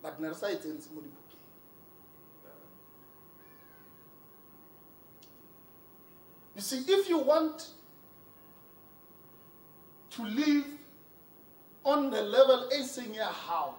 [0.00, 0.54] but ne re sa e
[0.94, 1.42] mo dibukeng
[6.54, 7.70] you see if you want
[10.10, 10.64] to live
[11.84, 13.74] on the level seng ya how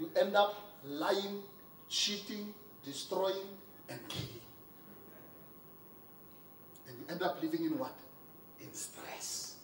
[0.00, 1.44] you end up lying
[1.90, 2.54] cheating
[2.86, 3.50] destroying
[3.90, 4.40] and killing
[6.90, 7.94] and you end up living in what?
[8.60, 9.56] In stress.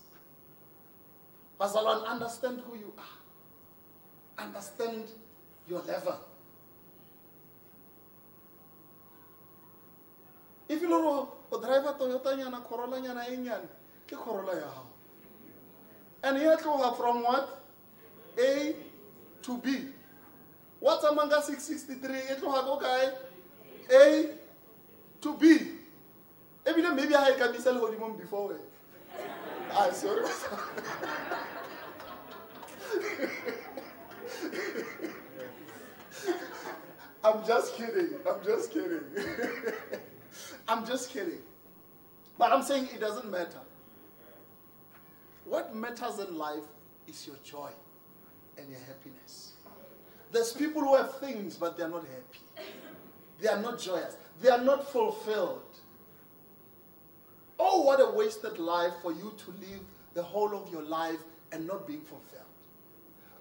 [1.61, 4.45] Bazalwane, understand who you are.
[4.45, 5.05] Understand
[5.69, 6.19] your level.
[10.69, 13.69] If you know o driver Toyota nyana Corolla nyana e nyane
[14.07, 14.87] ke Corolla ya hao.
[16.23, 17.63] And here from what?
[18.39, 18.75] A
[19.43, 19.89] to B.
[20.81, 22.19] What's a manga 663?
[22.19, 22.81] E tloga ko?
[23.91, 24.29] A
[25.21, 25.77] to B.
[26.67, 28.61] ebile maybe a e kamisa legodimong before wena
[29.73, 30.25] ah sorry
[37.25, 38.11] I'm just kidding.
[38.25, 39.01] I'm just kidding.
[40.69, 41.41] I'm just kidding.
[42.39, 43.59] But I'm saying it doesn't matter.
[45.45, 46.63] What matters in life
[47.09, 47.71] is your joy
[48.57, 49.56] and your happiness.
[50.37, 52.67] There's people who have things, but they're not happy.
[53.41, 54.19] They are not joyous.
[54.43, 55.63] They are not fulfilled.
[57.59, 59.81] Oh, what a wasted life for you to live
[60.13, 61.17] the whole of your life
[61.53, 62.43] and not being fulfilled.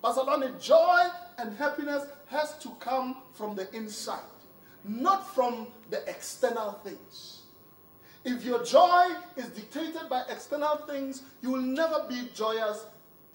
[0.02, 4.22] Barcelona, joy and happiness has to come from the inside,
[4.86, 7.42] not from the external things.
[8.24, 12.86] If your joy is dictated by external things, you will never be joyous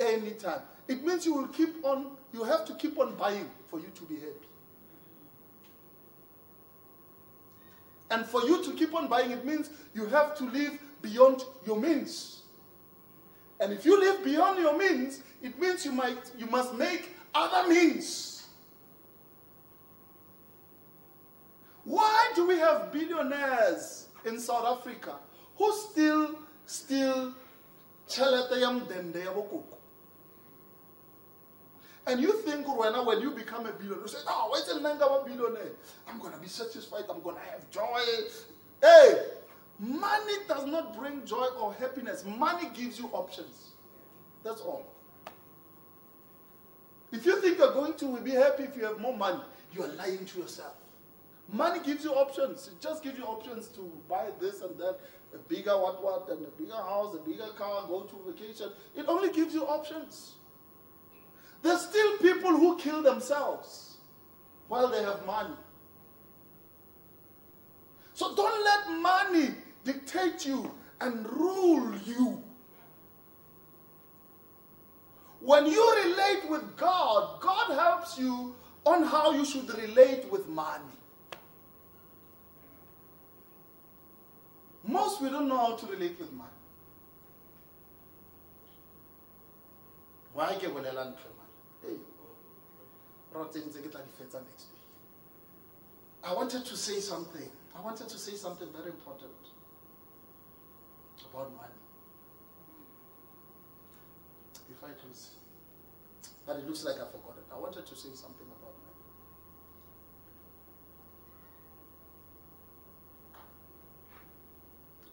[0.00, 0.62] anytime.
[0.88, 4.02] It means you will keep on, you have to keep on buying for you to
[4.04, 4.46] be happy.
[8.10, 11.80] And for you to keep on buying, it means you have to live beyond your
[11.80, 12.42] means.
[13.60, 17.68] And if you live beyond your means, it means you might you must make other
[17.68, 18.48] means.
[21.84, 25.16] Why do we have billionaires in South Africa
[25.56, 27.34] who still still
[28.08, 29.32] tšhelete ya modende ya?
[32.10, 34.84] And you think right now when you become a billionaire, you say, oh, wait till
[34.84, 35.70] I'm a billionaire.
[36.08, 37.04] I'm going to be satisfied.
[37.08, 38.00] I'm going to have joy.
[38.82, 39.14] Hey,
[39.78, 42.24] money does not bring joy or happiness.
[42.26, 43.74] Money gives you options.
[44.42, 44.88] That's all.
[47.12, 49.42] If you think you're going to be happy if you have more money,
[49.72, 50.74] you are lying to yourself.
[51.52, 52.68] Money gives you options.
[52.68, 54.98] It just gives you options to buy this and that,
[55.32, 58.70] a bigger what what, and a bigger house, a bigger car, go to vacation.
[58.96, 60.34] It only gives you options.
[61.62, 63.98] There's still people who kill themselves
[64.68, 65.54] while they have money.
[68.14, 69.54] So don't let money
[69.84, 72.42] dictate you and rule you.
[75.40, 78.54] When you relate with God, God helps you
[78.84, 80.84] on how you should relate with money.
[84.84, 86.50] Most we don't know how to relate with money.
[90.32, 90.90] Why get when Hey,
[94.42, 94.66] next.
[96.22, 97.48] I wanted to say something.
[97.76, 99.30] I wanted to say something very important
[101.32, 101.68] about money.
[104.70, 105.16] If I could,
[106.46, 107.44] but it looks like I forgot it.
[107.54, 108.98] I wanted to say something about money.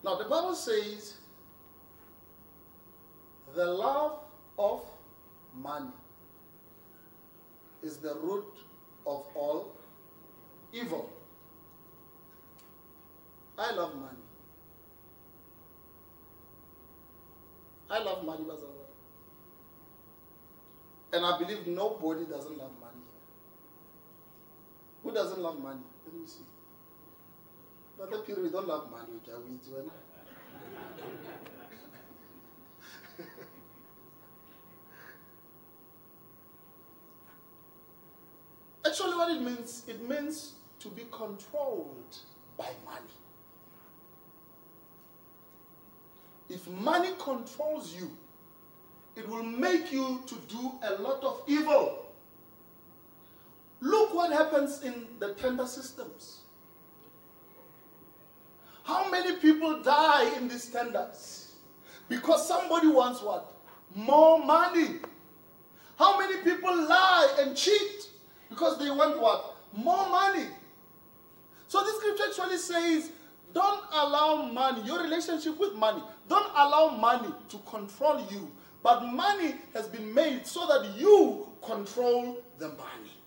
[0.04, 1.16] Now, the Bible says
[3.56, 4.20] the love
[4.58, 4.82] of
[5.56, 5.92] money
[7.84, 8.46] is the root
[9.06, 9.76] of all
[10.74, 11.10] evil.
[13.58, 14.18] I love money.
[17.90, 18.86] I love money, Bazalwa.
[21.14, 23.02] And I believe nobody doesn't love money
[25.04, 25.80] Who doesn't love money?
[26.06, 26.44] Let me see.
[28.02, 29.08] Other people we don't love money?
[29.26, 29.34] We
[29.78, 29.84] eh?
[39.18, 42.16] what it means, it means to be controlled
[42.58, 43.18] by money.
[46.50, 48.10] If money controls you,
[49.16, 52.06] it will make you to do a lot of evil.
[53.82, 56.42] Look what happens in the tender systems.
[58.84, 61.56] How many people die in these tenders?
[62.08, 63.54] Because somebody wants what?
[63.94, 65.00] More money.
[65.98, 68.10] How many people lie and cheat
[68.50, 69.56] because they want what?
[69.74, 70.48] More money.
[71.68, 73.12] So this scripture actually says,
[73.54, 78.52] don't allow money, your relationship with money, don't allow money to control you.
[78.84, 83.18] But money has been made so that you control the money.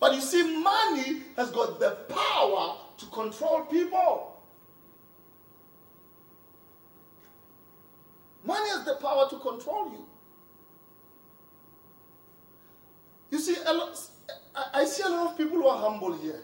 [0.00, 4.40] But you see, money has got the power to control people.
[8.44, 10.07] Money has the power to control you.
[13.30, 13.98] You see, lot,
[14.72, 16.42] I see a lot of people who are humble here.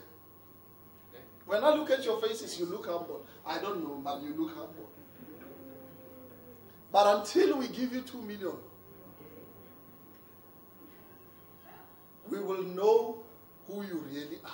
[1.47, 3.26] When I look at your faces, you look humble.
[3.47, 4.91] I don't know, but you look humble.
[6.91, 8.57] But until we give you two million,
[12.28, 13.22] we will know
[13.66, 14.51] who you really are.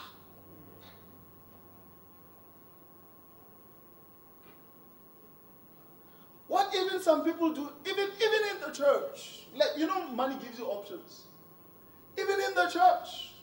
[6.48, 10.58] What even some people do, even even in the church, like you know, money gives
[10.58, 11.26] you options.
[12.18, 13.34] Even in the church,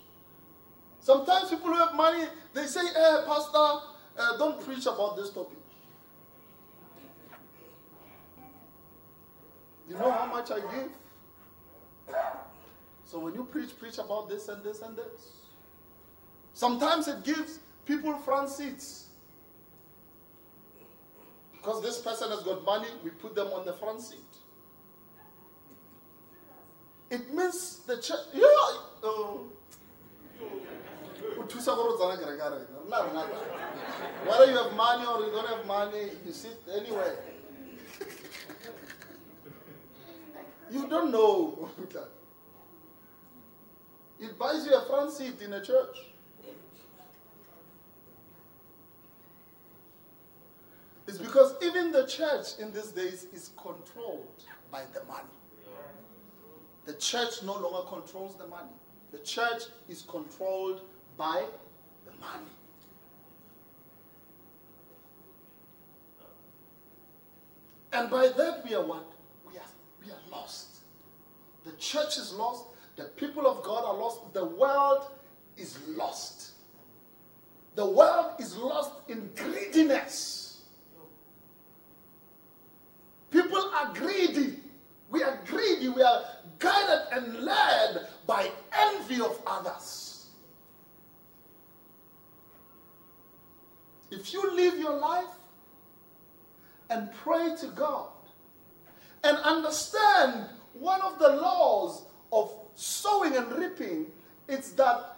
[1.00, 3.58] sometimes people who have money, they say, "Hey, pastor,
[4.18, 5.58] uh, don't preach about this topic."
[9.88, 10.92] You know how much I give.
[13.06, 15.34] So when you preach, preach about this and this and this.
[16.54, 19.08] Sometimes it gives people front seats.
[21.54, 24.27] Because this person has got money, we put them on the front seat.
[27.10, 28.20] It means the church.
[28.34, 28.44] Yeah.
[29.04, 29.38] Uh,
[34.26, 37.16] whether you have money or you don't have money, you sit anywhere.
[40.72, 41.70] you don't know.
[44.20, 45.96] It buys you a front seat in a church.
[51.08, 55.38] It's because even the church in these days is controlled by the money.
[56.88, 58.72] The church no longer controls the money.
[59.12, 60.82] The church is controlled
[61.18, 61.44] by
[62.06, 62.50] the money.
[67.92, 69.12] And by that we are what?
[69.46, 69.66] We are,
[70.02, 70.78] we are lost.
[71.66, 72.64] The church is lost.
[72.96, 74.34] The people of God are lost.
[74.34, 75.08] The world
[75.58, 76.52] is lost.
[77.76, 80.62] The world is lost in greediness.
[83.30, 84.62] People are greedy.
[85.10, 85.90] We are greedy.
[85.90, 86.24] We are
[86.60, 90.28] guided and led by envy of others.
[94.10, 95.26] If you live your life
[96.90, 98.10] and pray to God
[99.24, 104.08] and understand one of the laws of sowing and reaping,
[104.48, 105.18] it's that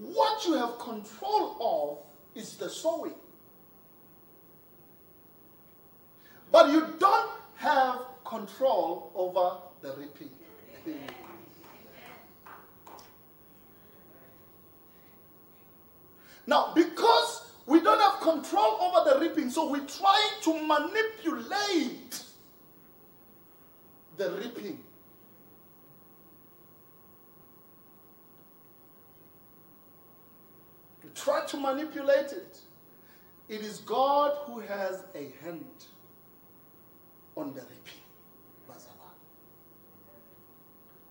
[0.00, 1.56] what you have control
[2.34, 3.14] of is the sowing.
[6.52, 10.30] But you don't have control over the reaping.
[16.46, 22.22] Now, because we don't have control over the reaping, so we try to manipulate
[24.16, 24.78] the reaping.
[31.02, 32.58] We try to manipulate it.
[33.48, 35.64] It is God who has a hand
[37.36, 38.05] on the reaping.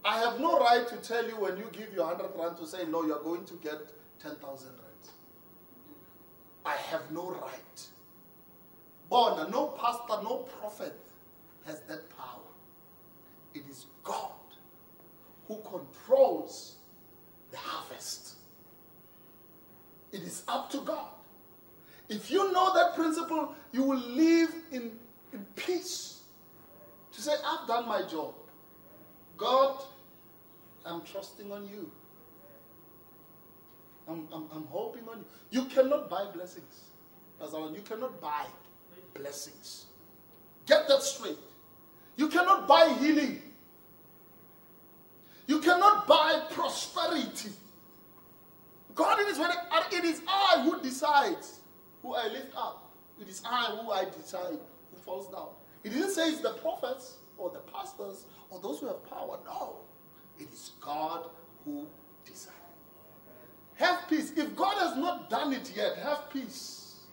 [0.06, 2.86] I have no right to tell you when you give your 100 rand to say,
[2.86, 3.80] no, you're going to get
[4.22, 4.40] 10,000
[4.70, 4.80] rand.
[6.64, 7.88] I have no right.
[9.10, 10.96] Bona, no pastor, no prophet
[11.66, 12.40] has that power.
[13.56, 14.30] It is God
[15.48, 16.76] who controls
[17.50, 18.36] the harvest.
[20.12, 21.10] It is up to God.
[22.10, 24.92] If you know that principle, you will live in,
[25.34, 26.22] in peace.
[27.14, 28.36] To say, I've done my job.
[29.38, 29.84] God,
[30.86, 31.92] I'm trusting on you.
[34.08, 35.62] I'm, I'm, I'm hoping on you.
[35.62, 36.86] You cannot buy blessings.
[37.42, 38.46] You cannot buy
[39.14, 39.86] blessings.
[40.66, 41.38] Get that straight.
[42.16, 43.42] You cannot buy healing.
[45.48, 47.52] You cannot buy prosperity.
[48.94, 51.60] God it is, it is I who decides
[52.02, 52.94] who I lift up.
[53.22, 54.58] It is I who I decide
[54.92, 55.50] who falls down.
[55.84, 59.40] He didn't say it's the prophets or the pastors or those who have power.
[59.46, 59.80] No.
[60.40, 61.30] It is God
[61.64, 61.88] who
[62.26, 62.56] decides.
[63.76, 64.32] Have peace.
[64.36, 67.06] If God has not done it yet, have peace.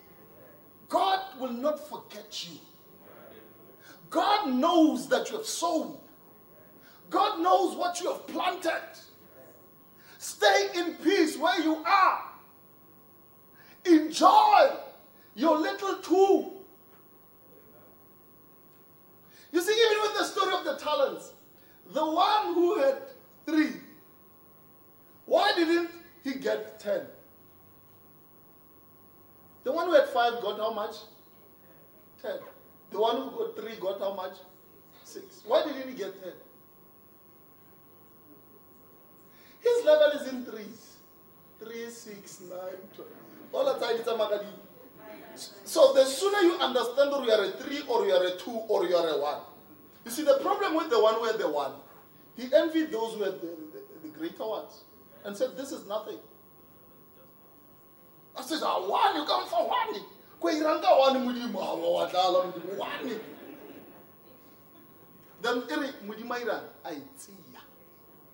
[0.88, 2.58] God will not forget you.
[4.10, 5.96] God knows that you have sown.
[7.08, 8.98] God knows what you have planted.
[10.18, 12.20] Stay in peace where you are.
[13.84, 14.70] Enjoy
[15.34, 16.62] your little tool.
[19.50, 21.32] You see, even with the story of the talents,
[21.92, 22.54] the one
[23.46, 23.72] three.
[25.26, 25.90] Why didn't
[26.24, 27.02] he get ten?
[29.64, 30.96] The one who had five got how much?
[32.20, 32.38] Ten.
[32.90, 34.34] The one who got three got how much?
[35.04, 35.42] Six.
[35.46, 36.32] Why didn't he get ten?
[39.60, 40.96] His level is in threes.
[41.60, 43.10] Three, six, nine, twelve.
[43.52, 44.46] All the time it's a magali.
[45.64, 48.50] So the sooner you understand or you are a three or you are a two
[48.50, 49.40] or you are a one.
[50.04, 51.72] You see, the problem with the one who had the one
[52.36, 54.84] he envied those who had the, the, the greater ones
[55.24, 56.18] and said, This is nothing.
[58.36, 60.00] I said, ah, one, you come for one.
[62.78, 63.20] One.
[65.42, 65.62] Then
[66.84, 67.60] aitia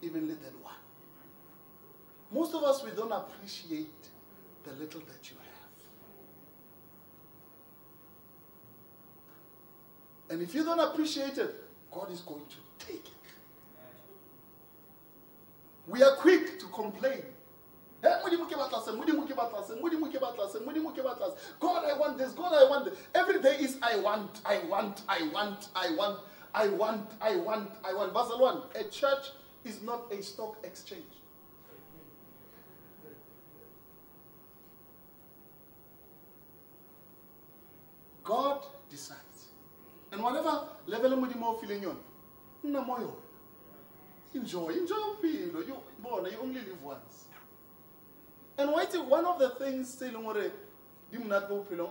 [0.02, 0.74] even little one.
[2.30, 4.08] Most of us we don't appreciate
[4.64, 5.48] the little that you have.
[10.30, 11.54] And if you don't appreciate it,
[11.90, 13.17] God is going to take it.
[15.88, 17.22] We are quick to complain.
[18.04, 18.08] Eh,
[21.60, 22.32] God, I want this.
[22.32, 22.98] God, I want this.
[23.14, 26.20] Every day is I want, I want, I want, I want,
[26.54, 28.12] I want, I want, I want.
[28.12, 29.30] Verse 1 A church
[29.64, 31.02] is not a stock exchange.
[38.22, 39.48] God decides.
[40.12, 41.96] And whatever level of more feeling on,
[42.62, 43.14] no more.
[44.34, 45.62] Enjoy, enjoy feel.
[45.64, 47.28] You born, you only live once.
[48.58, 50.26] And why one of the things say long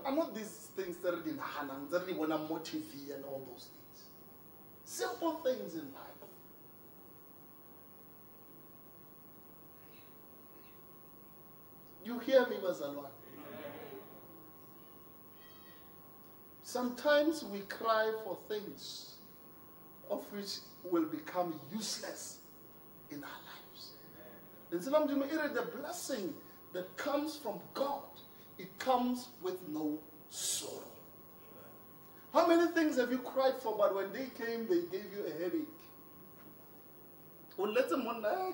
[0.05, 3.69] I'm not these things that are in Hanang, that want to motivate and all those
[3.71, 4.05] things.
[4.85, 6.17] Simple things in life.
[12.07, 13.09] You hear me, Mazalwan?
[16.63, 19.15] Sometimes we cry for things
[20.09, 20.59] of which
[20.91, 22.39] will become useless
[23.11, 23.93] in our lives.
[24.69, 26.33] The blessing
[26.73, 28.03] that comes from God,
[28.57, 30.83] it comes with no sorrow.
[32.33, 35.31] How many things have you cried for, but when they came, they gave you a
[35.31, 35.67] headache?
[37.55, 38.51] Well, let them wonder, ah,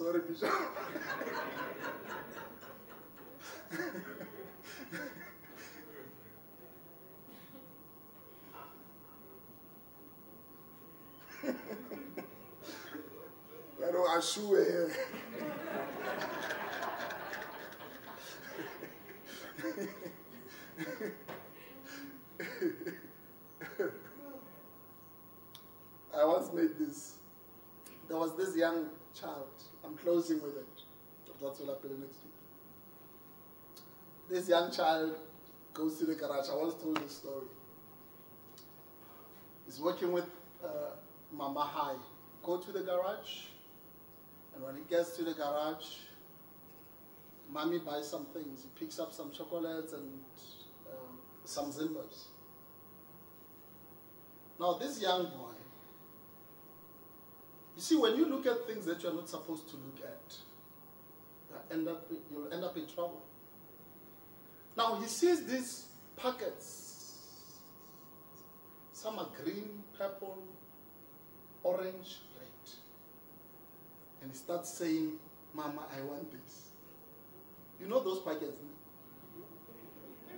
[0.00, 0.48] Bishop.
[13.76, 14.90] I know I shoe here.
[26.16, 27.18] I once made this.
[28.08, 29.49] There was this young child.
[30.02, 30.66] Closing with it.
[31.40, 32.32] That's what happened the next week.
[34.28, 35.14] This young child
[35.72, 36.48] goes to the garage.
[36.50, 37.46] I once told this story.
[39.66, 40.26] He's working with
[40.64, 40.96] uh,
[41.32, 41.96] Mama High.
[42.42, 43.46] Go to the garage,
[44.54, 45.86] and when he gets to the garage,
[47.52, 48.62] Mommy buys some things.
[48.62, 50.20] He picks up some chocolates and
[50.90, 52.24] um, some zimbers.
[54.58, 55.54] Now, this young boy,
[57.80, 60.36] you see, when you look at things that you're not supposed to look at,
[61.48, 63.22] you end up, you'll end up in trouble.
[64.76, 67.62] Now, he sees these packets.
[68.92, 70.42] Some are green, purple,
[71.62, 72.70] orange, red.
[74.20, 75.12] And he starts saying,
[75.54, 76.68] Mama, I want this.
[77.80, 78.60] You know those packets?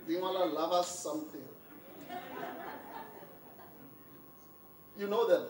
[0.07, 1.41] They want to love us something.
[4.97, 5.47] You know them.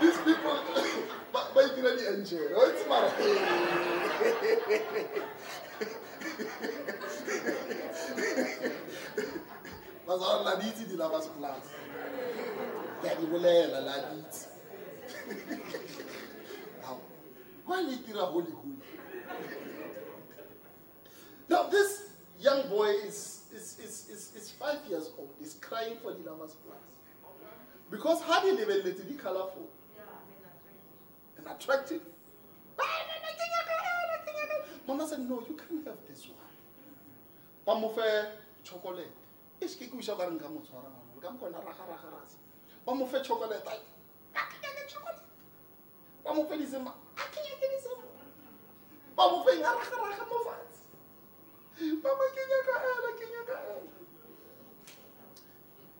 [0.00, 0.58] These people,
[21.70, 22.10] this
[22.40, 23.44] young boy is,
[24.58, 25.30] five years old.
[25.38, 26.91] He's crying for the lovers plus.
[27.92, 29.68] Because how did they let it colorful?
[29.94, 30.02] yeah,
[31.36, 32.00] And attractive.
[34.88, 36.40] Mama said, no, you can't have this one.
[37.66, 38.26] Pamofe
[38.64, 39.12] chocolate.
[39.60, 41.20] Is ke kuisha ka nka mo tshwara ngwana.
[41.22, 42.38] Ka mkona raga raga rasa.
[43.12, 43.62] Fe chocolate.
[44.34, 45.22] Ke nyaka chocolate.
[46.24, 46.92] Ba mo fe disema.
[47.16, 48.04] A ke nyaka disema.
[49.16, 50.88] Ba mo fe raga raga mo fatshe.
[52.02, 53.86] Ba mo ke nyaka ela ke nyaka ela.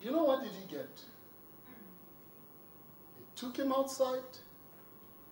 [0.02, 1.11] You know what did he get?
[3.42, 4.32] Took him outside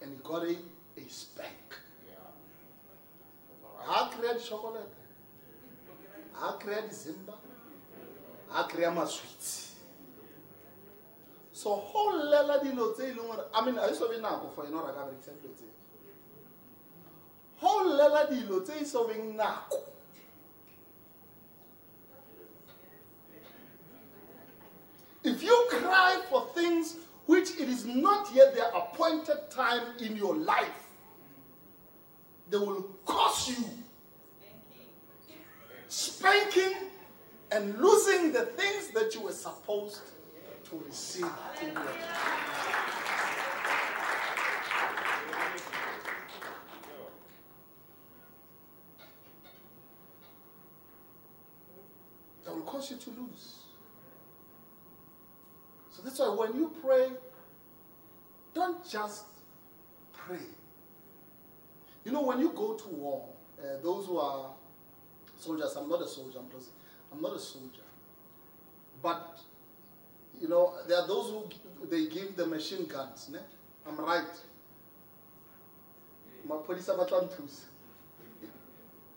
[0.02, 1.78] and he got a, a spank.
[4.10, 4.94] kry-a di-chocolate
[6.34, 7.34] a kry-a di-zimba
[8.52, 9.76] a kry-a maswits
[11.52, 14.50] so go llela dilo tse e leng gore i mean a e so be nako
[14.54, 15.68] for ene gore a ka berekisa dilo tse
[17.60, 19.86] go llela dilo tse so beng nako.
[25.22, 26.96] If you cry for things
[27.30, 30.80] which it is not yet their appointed time in your life
[32.50, 33.64] they will cost you
[35.88, 36.74] spanking
[37.52, 40.02] and losing the things that you were supposed
[40.64, 41.26] to receive.
[52.44, 53.59] That will cause you to lose.
[56.12, 57.08] So that's why when you pray,
[58.54, 59.24] don't just
[60.12, 60.38] pray.
[62.04, 63.28] You know, when you go to war,
[63.60, 64.50] uh, those who are
[65.38, 66.46] soldiers, I'm not a soldier, I'm,
[67.12, 67.82] I'm not a soldier.
[69.02, 69.38] But,
[70.40, 73.28] you know, there are those who they give the machine guns.
[73.32, 73.38] Ne?
[73.86, 74.24] I'm right.
[76.48, 77.66] maphodisa ba tla nthusa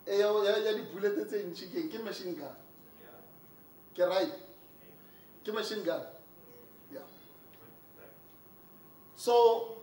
[0.05, 2.55] e ya- ya dibulete tse ntšhi keng ke machine gun
[3.95, 4.33] ke right
[5.45, 6.03] ke machine gun
[9.23, 9.77] so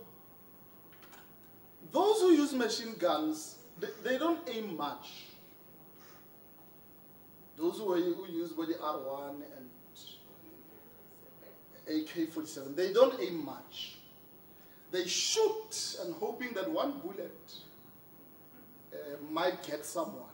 [1.92, 5.24] those who use machine guns they, they don't aim much
[7.56, 9.66] those who, who use body r1 and
[11.88, 14.00] ak-47 they don't aim much
[14.90, 17.54] they shoot and hoping that one bullet
[18.92, 18.96] uh,
[19.30, 20.24] might get someone.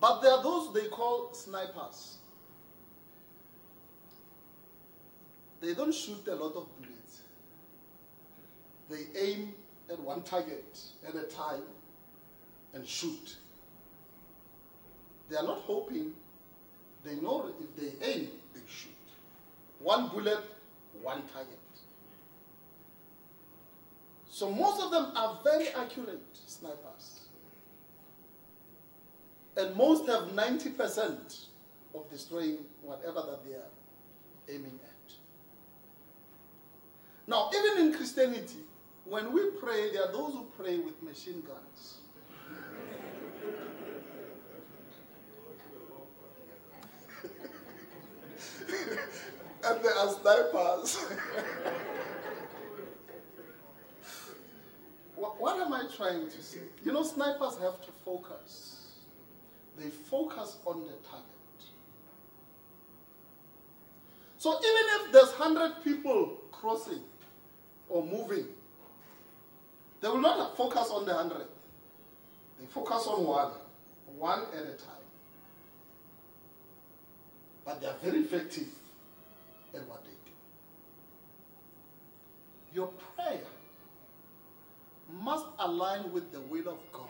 [0.00, 2.18] But there are those they call snipers.
[5.62, 7.20] They don't shoot a lot of bullets.
[8.90, 9.54] They aim
[9.88, 11.62] at one target at a time
[12.74, 13.36] and shoot.
[15.30, 16.14] They are not hoping,
[17.04, 18.90] they know if they aim, they shoot.
[19.78, 20.40] One bullet,
[21.00, 21.58] one target.
[24.28, 27.28] So most of them are very accurate snipers.
[29.56, 31.46] And most have 90%
[31.94, 33.70] of destroying whatever that they are
[34.48, 34.91] aiming at.
[37.32, 38.58] Now, even in Christianity,
[39.06, 42.00] when we pray, there are those who pray with machine guns.
[49.64, 50.98] and there are snipers.
[55.16, 56.60] what, what am I trying to say?
[56.84, 58.98] You know, snipers have to focus.
[59.78, 61.30] They focus on the target.
[64.36, 67.00] So even if there's 100 people crossing
[67.88, 68.46] or moving,
[70.00, 71.46] they will not focus on the 100.
[72.60, 73.52] They focus on one,
[74.18, 75.02] one at a time.
[77.64, 78.68] But they are very effective
[79.74, 80.32] at what they do.
[82.74, 83.40] Your prayer
[85.20, 87.06] must align with the will of God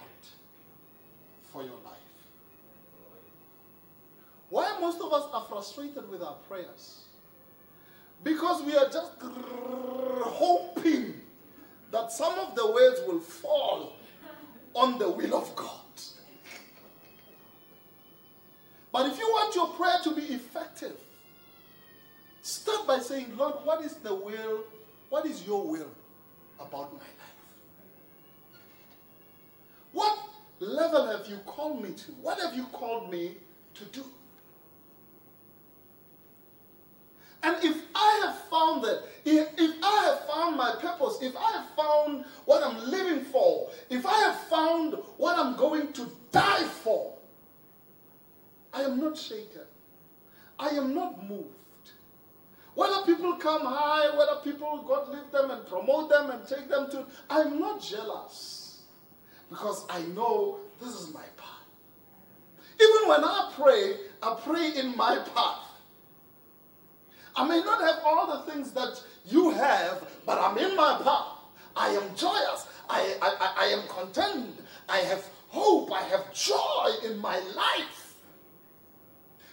[1.52, 1.98] for your life.
[4.50, 7.04] Why most of us are frustrated with our prayers?
[8.22, 9.18] Because we are just
[12.02, 13.92] that some of the words will fall
[14.74, 15.68] on the will of God.
[18.92, 20.96] But if you want your prayer to be effective,
[22.42, 24.64] start by saying, Lord, what is the will?
[25.10, 25.90] What is your will
[26.58, 27.34] about my life?
[29.92, 30.18] What
[30.58, 32.12] level have you called me to?
[32.20, 33.36] What have you called me
[33.74, 34.04] to do?
[37.42, 39.48] And if I have found that, if,
[39.82, 44.14] I have found my purpose, if I have found what I'm living for, if I
[44.14, 47.14] have found what I'm going to die for,
[48.72, 49.62] I am not shaken.
[50.58, 51.48] I am not moved.
[52.74, 56.90] Whether people come high, whether people, God lift them and promote them and take them
[56.92, 58.82] to, I'm not jealous
[59.50, 61.48] because I know this is my path.
[62.80, 65.61] Even when I pray, I pray in my path.
[67.34, 71.38] I may not have all the things that you have, but I'm in my path.
[71.74, 72.66] I am joyous.
[72.88, 74.60] I, I, I- I am content.
[74.88, 75.90] I have hope.
[75.92, 78.16] I have joy in my life.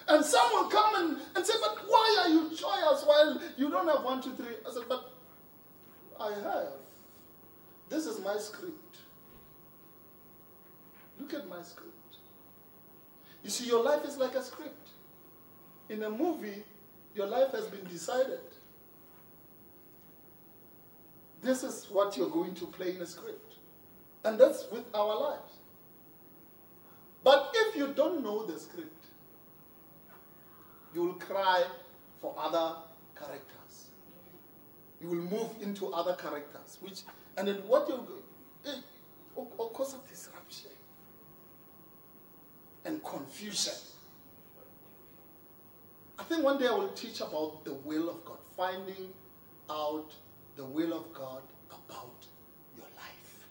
[0.10, 3.88] And some will come and, and say, But why are you joyous while you don't
[3.88, 4.56] have one, two, three?
[4.68, 5.12] I said, But
[6.20, 6.74] I have.
[7.90, 8.98] This is my script.
[11.20, 11.94] Look at my script.
[13.44, 14.90] You see, your life is like a script.
[15.90, 16.64] In a movie,
[17.20, 18.40] your life has been decided.
[21.42, 23.56] This is what you're going to play in a script.
[24.24, 25.54] And that's with our lives.
[27.22, 29.08] But if you don't know the script,
[30.96, 31.66] you will cry
[32.22, 32.78] for other
[33.18, 33.90] characters.
[35.02, 37.02] You will move into other characters, which,
[37.38, 38.74] and then what you, will
[39.46, 40.72] eh, cause a disruption
[42.86, 43.74] and confusion.
[46.20, 49.10] I think one day I will teach about the will of God, finding
[49.70, 50.14] out
[50.58, 52.28] the will of God about
[52.76, 53.46] your life.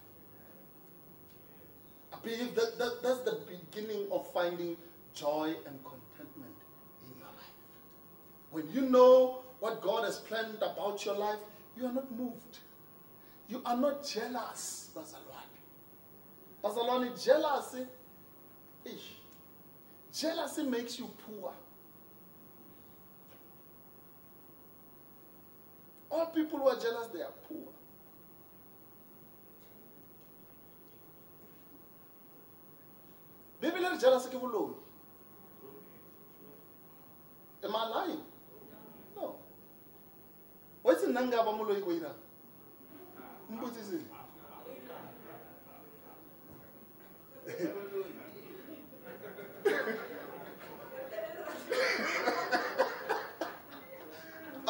[2.13, 4.77] I believe that, that that's the beginning of finding
[5.15, 6.57] joy and contentment
[7.07, 7.57] in your life.
[8.51, 11.39] When you know what God has planned about your life,
[11.75, 12.59] you are not moved.
[13.49, 15.57] You are not jealous, Bazalwane.
[16.63, 17.87] Bazalwane, jealousy,
[20.13, 21.53] jealousy makes you poor.
[26.11, 27.69] All people who are jealous, they are poor.
[33.61, 34.75] Bibele re jealous ke boloi.
[37.65, 38.23] Am I lying?
[39.17, 39.37] No.
[40.83, 41.91] What's the nanga ba moloi go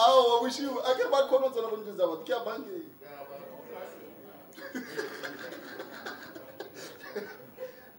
[0.08, 2.88] awa boshigo a ke ba kgone tsona bontle tsa batho ke a bankeng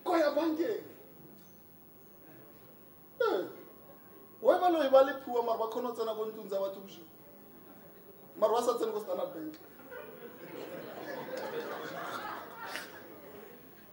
[0.04, 0.84] ko ya bankeng
[4.42, 7.08] wa ba lo ba le phua mare ba kgone tsena ko tsa batho boshigo
[8.40, 9.54] mare ba sa tsene ko standard bank?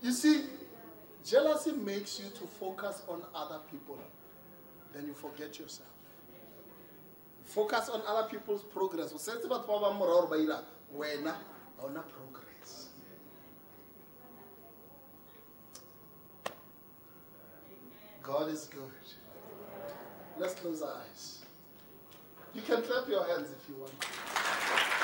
[0.02, 0.44] You see
[1.24, 3.98] jealousy makes you to focus on other people.
[4.92, 5.95] Then you forget yourself
[7.46, 9.12] focus on other people's progress.
[9.14, 10.58] O setse batho ba bang morago ba ira
[10.94, 11.34] wena
[11.78, 12.88] ga ona progress.
[18.22, 19.06] God is good.
[20.38, 21.44] Let's close our eyes.
[22.54, 24.95] You can clap your hands if you want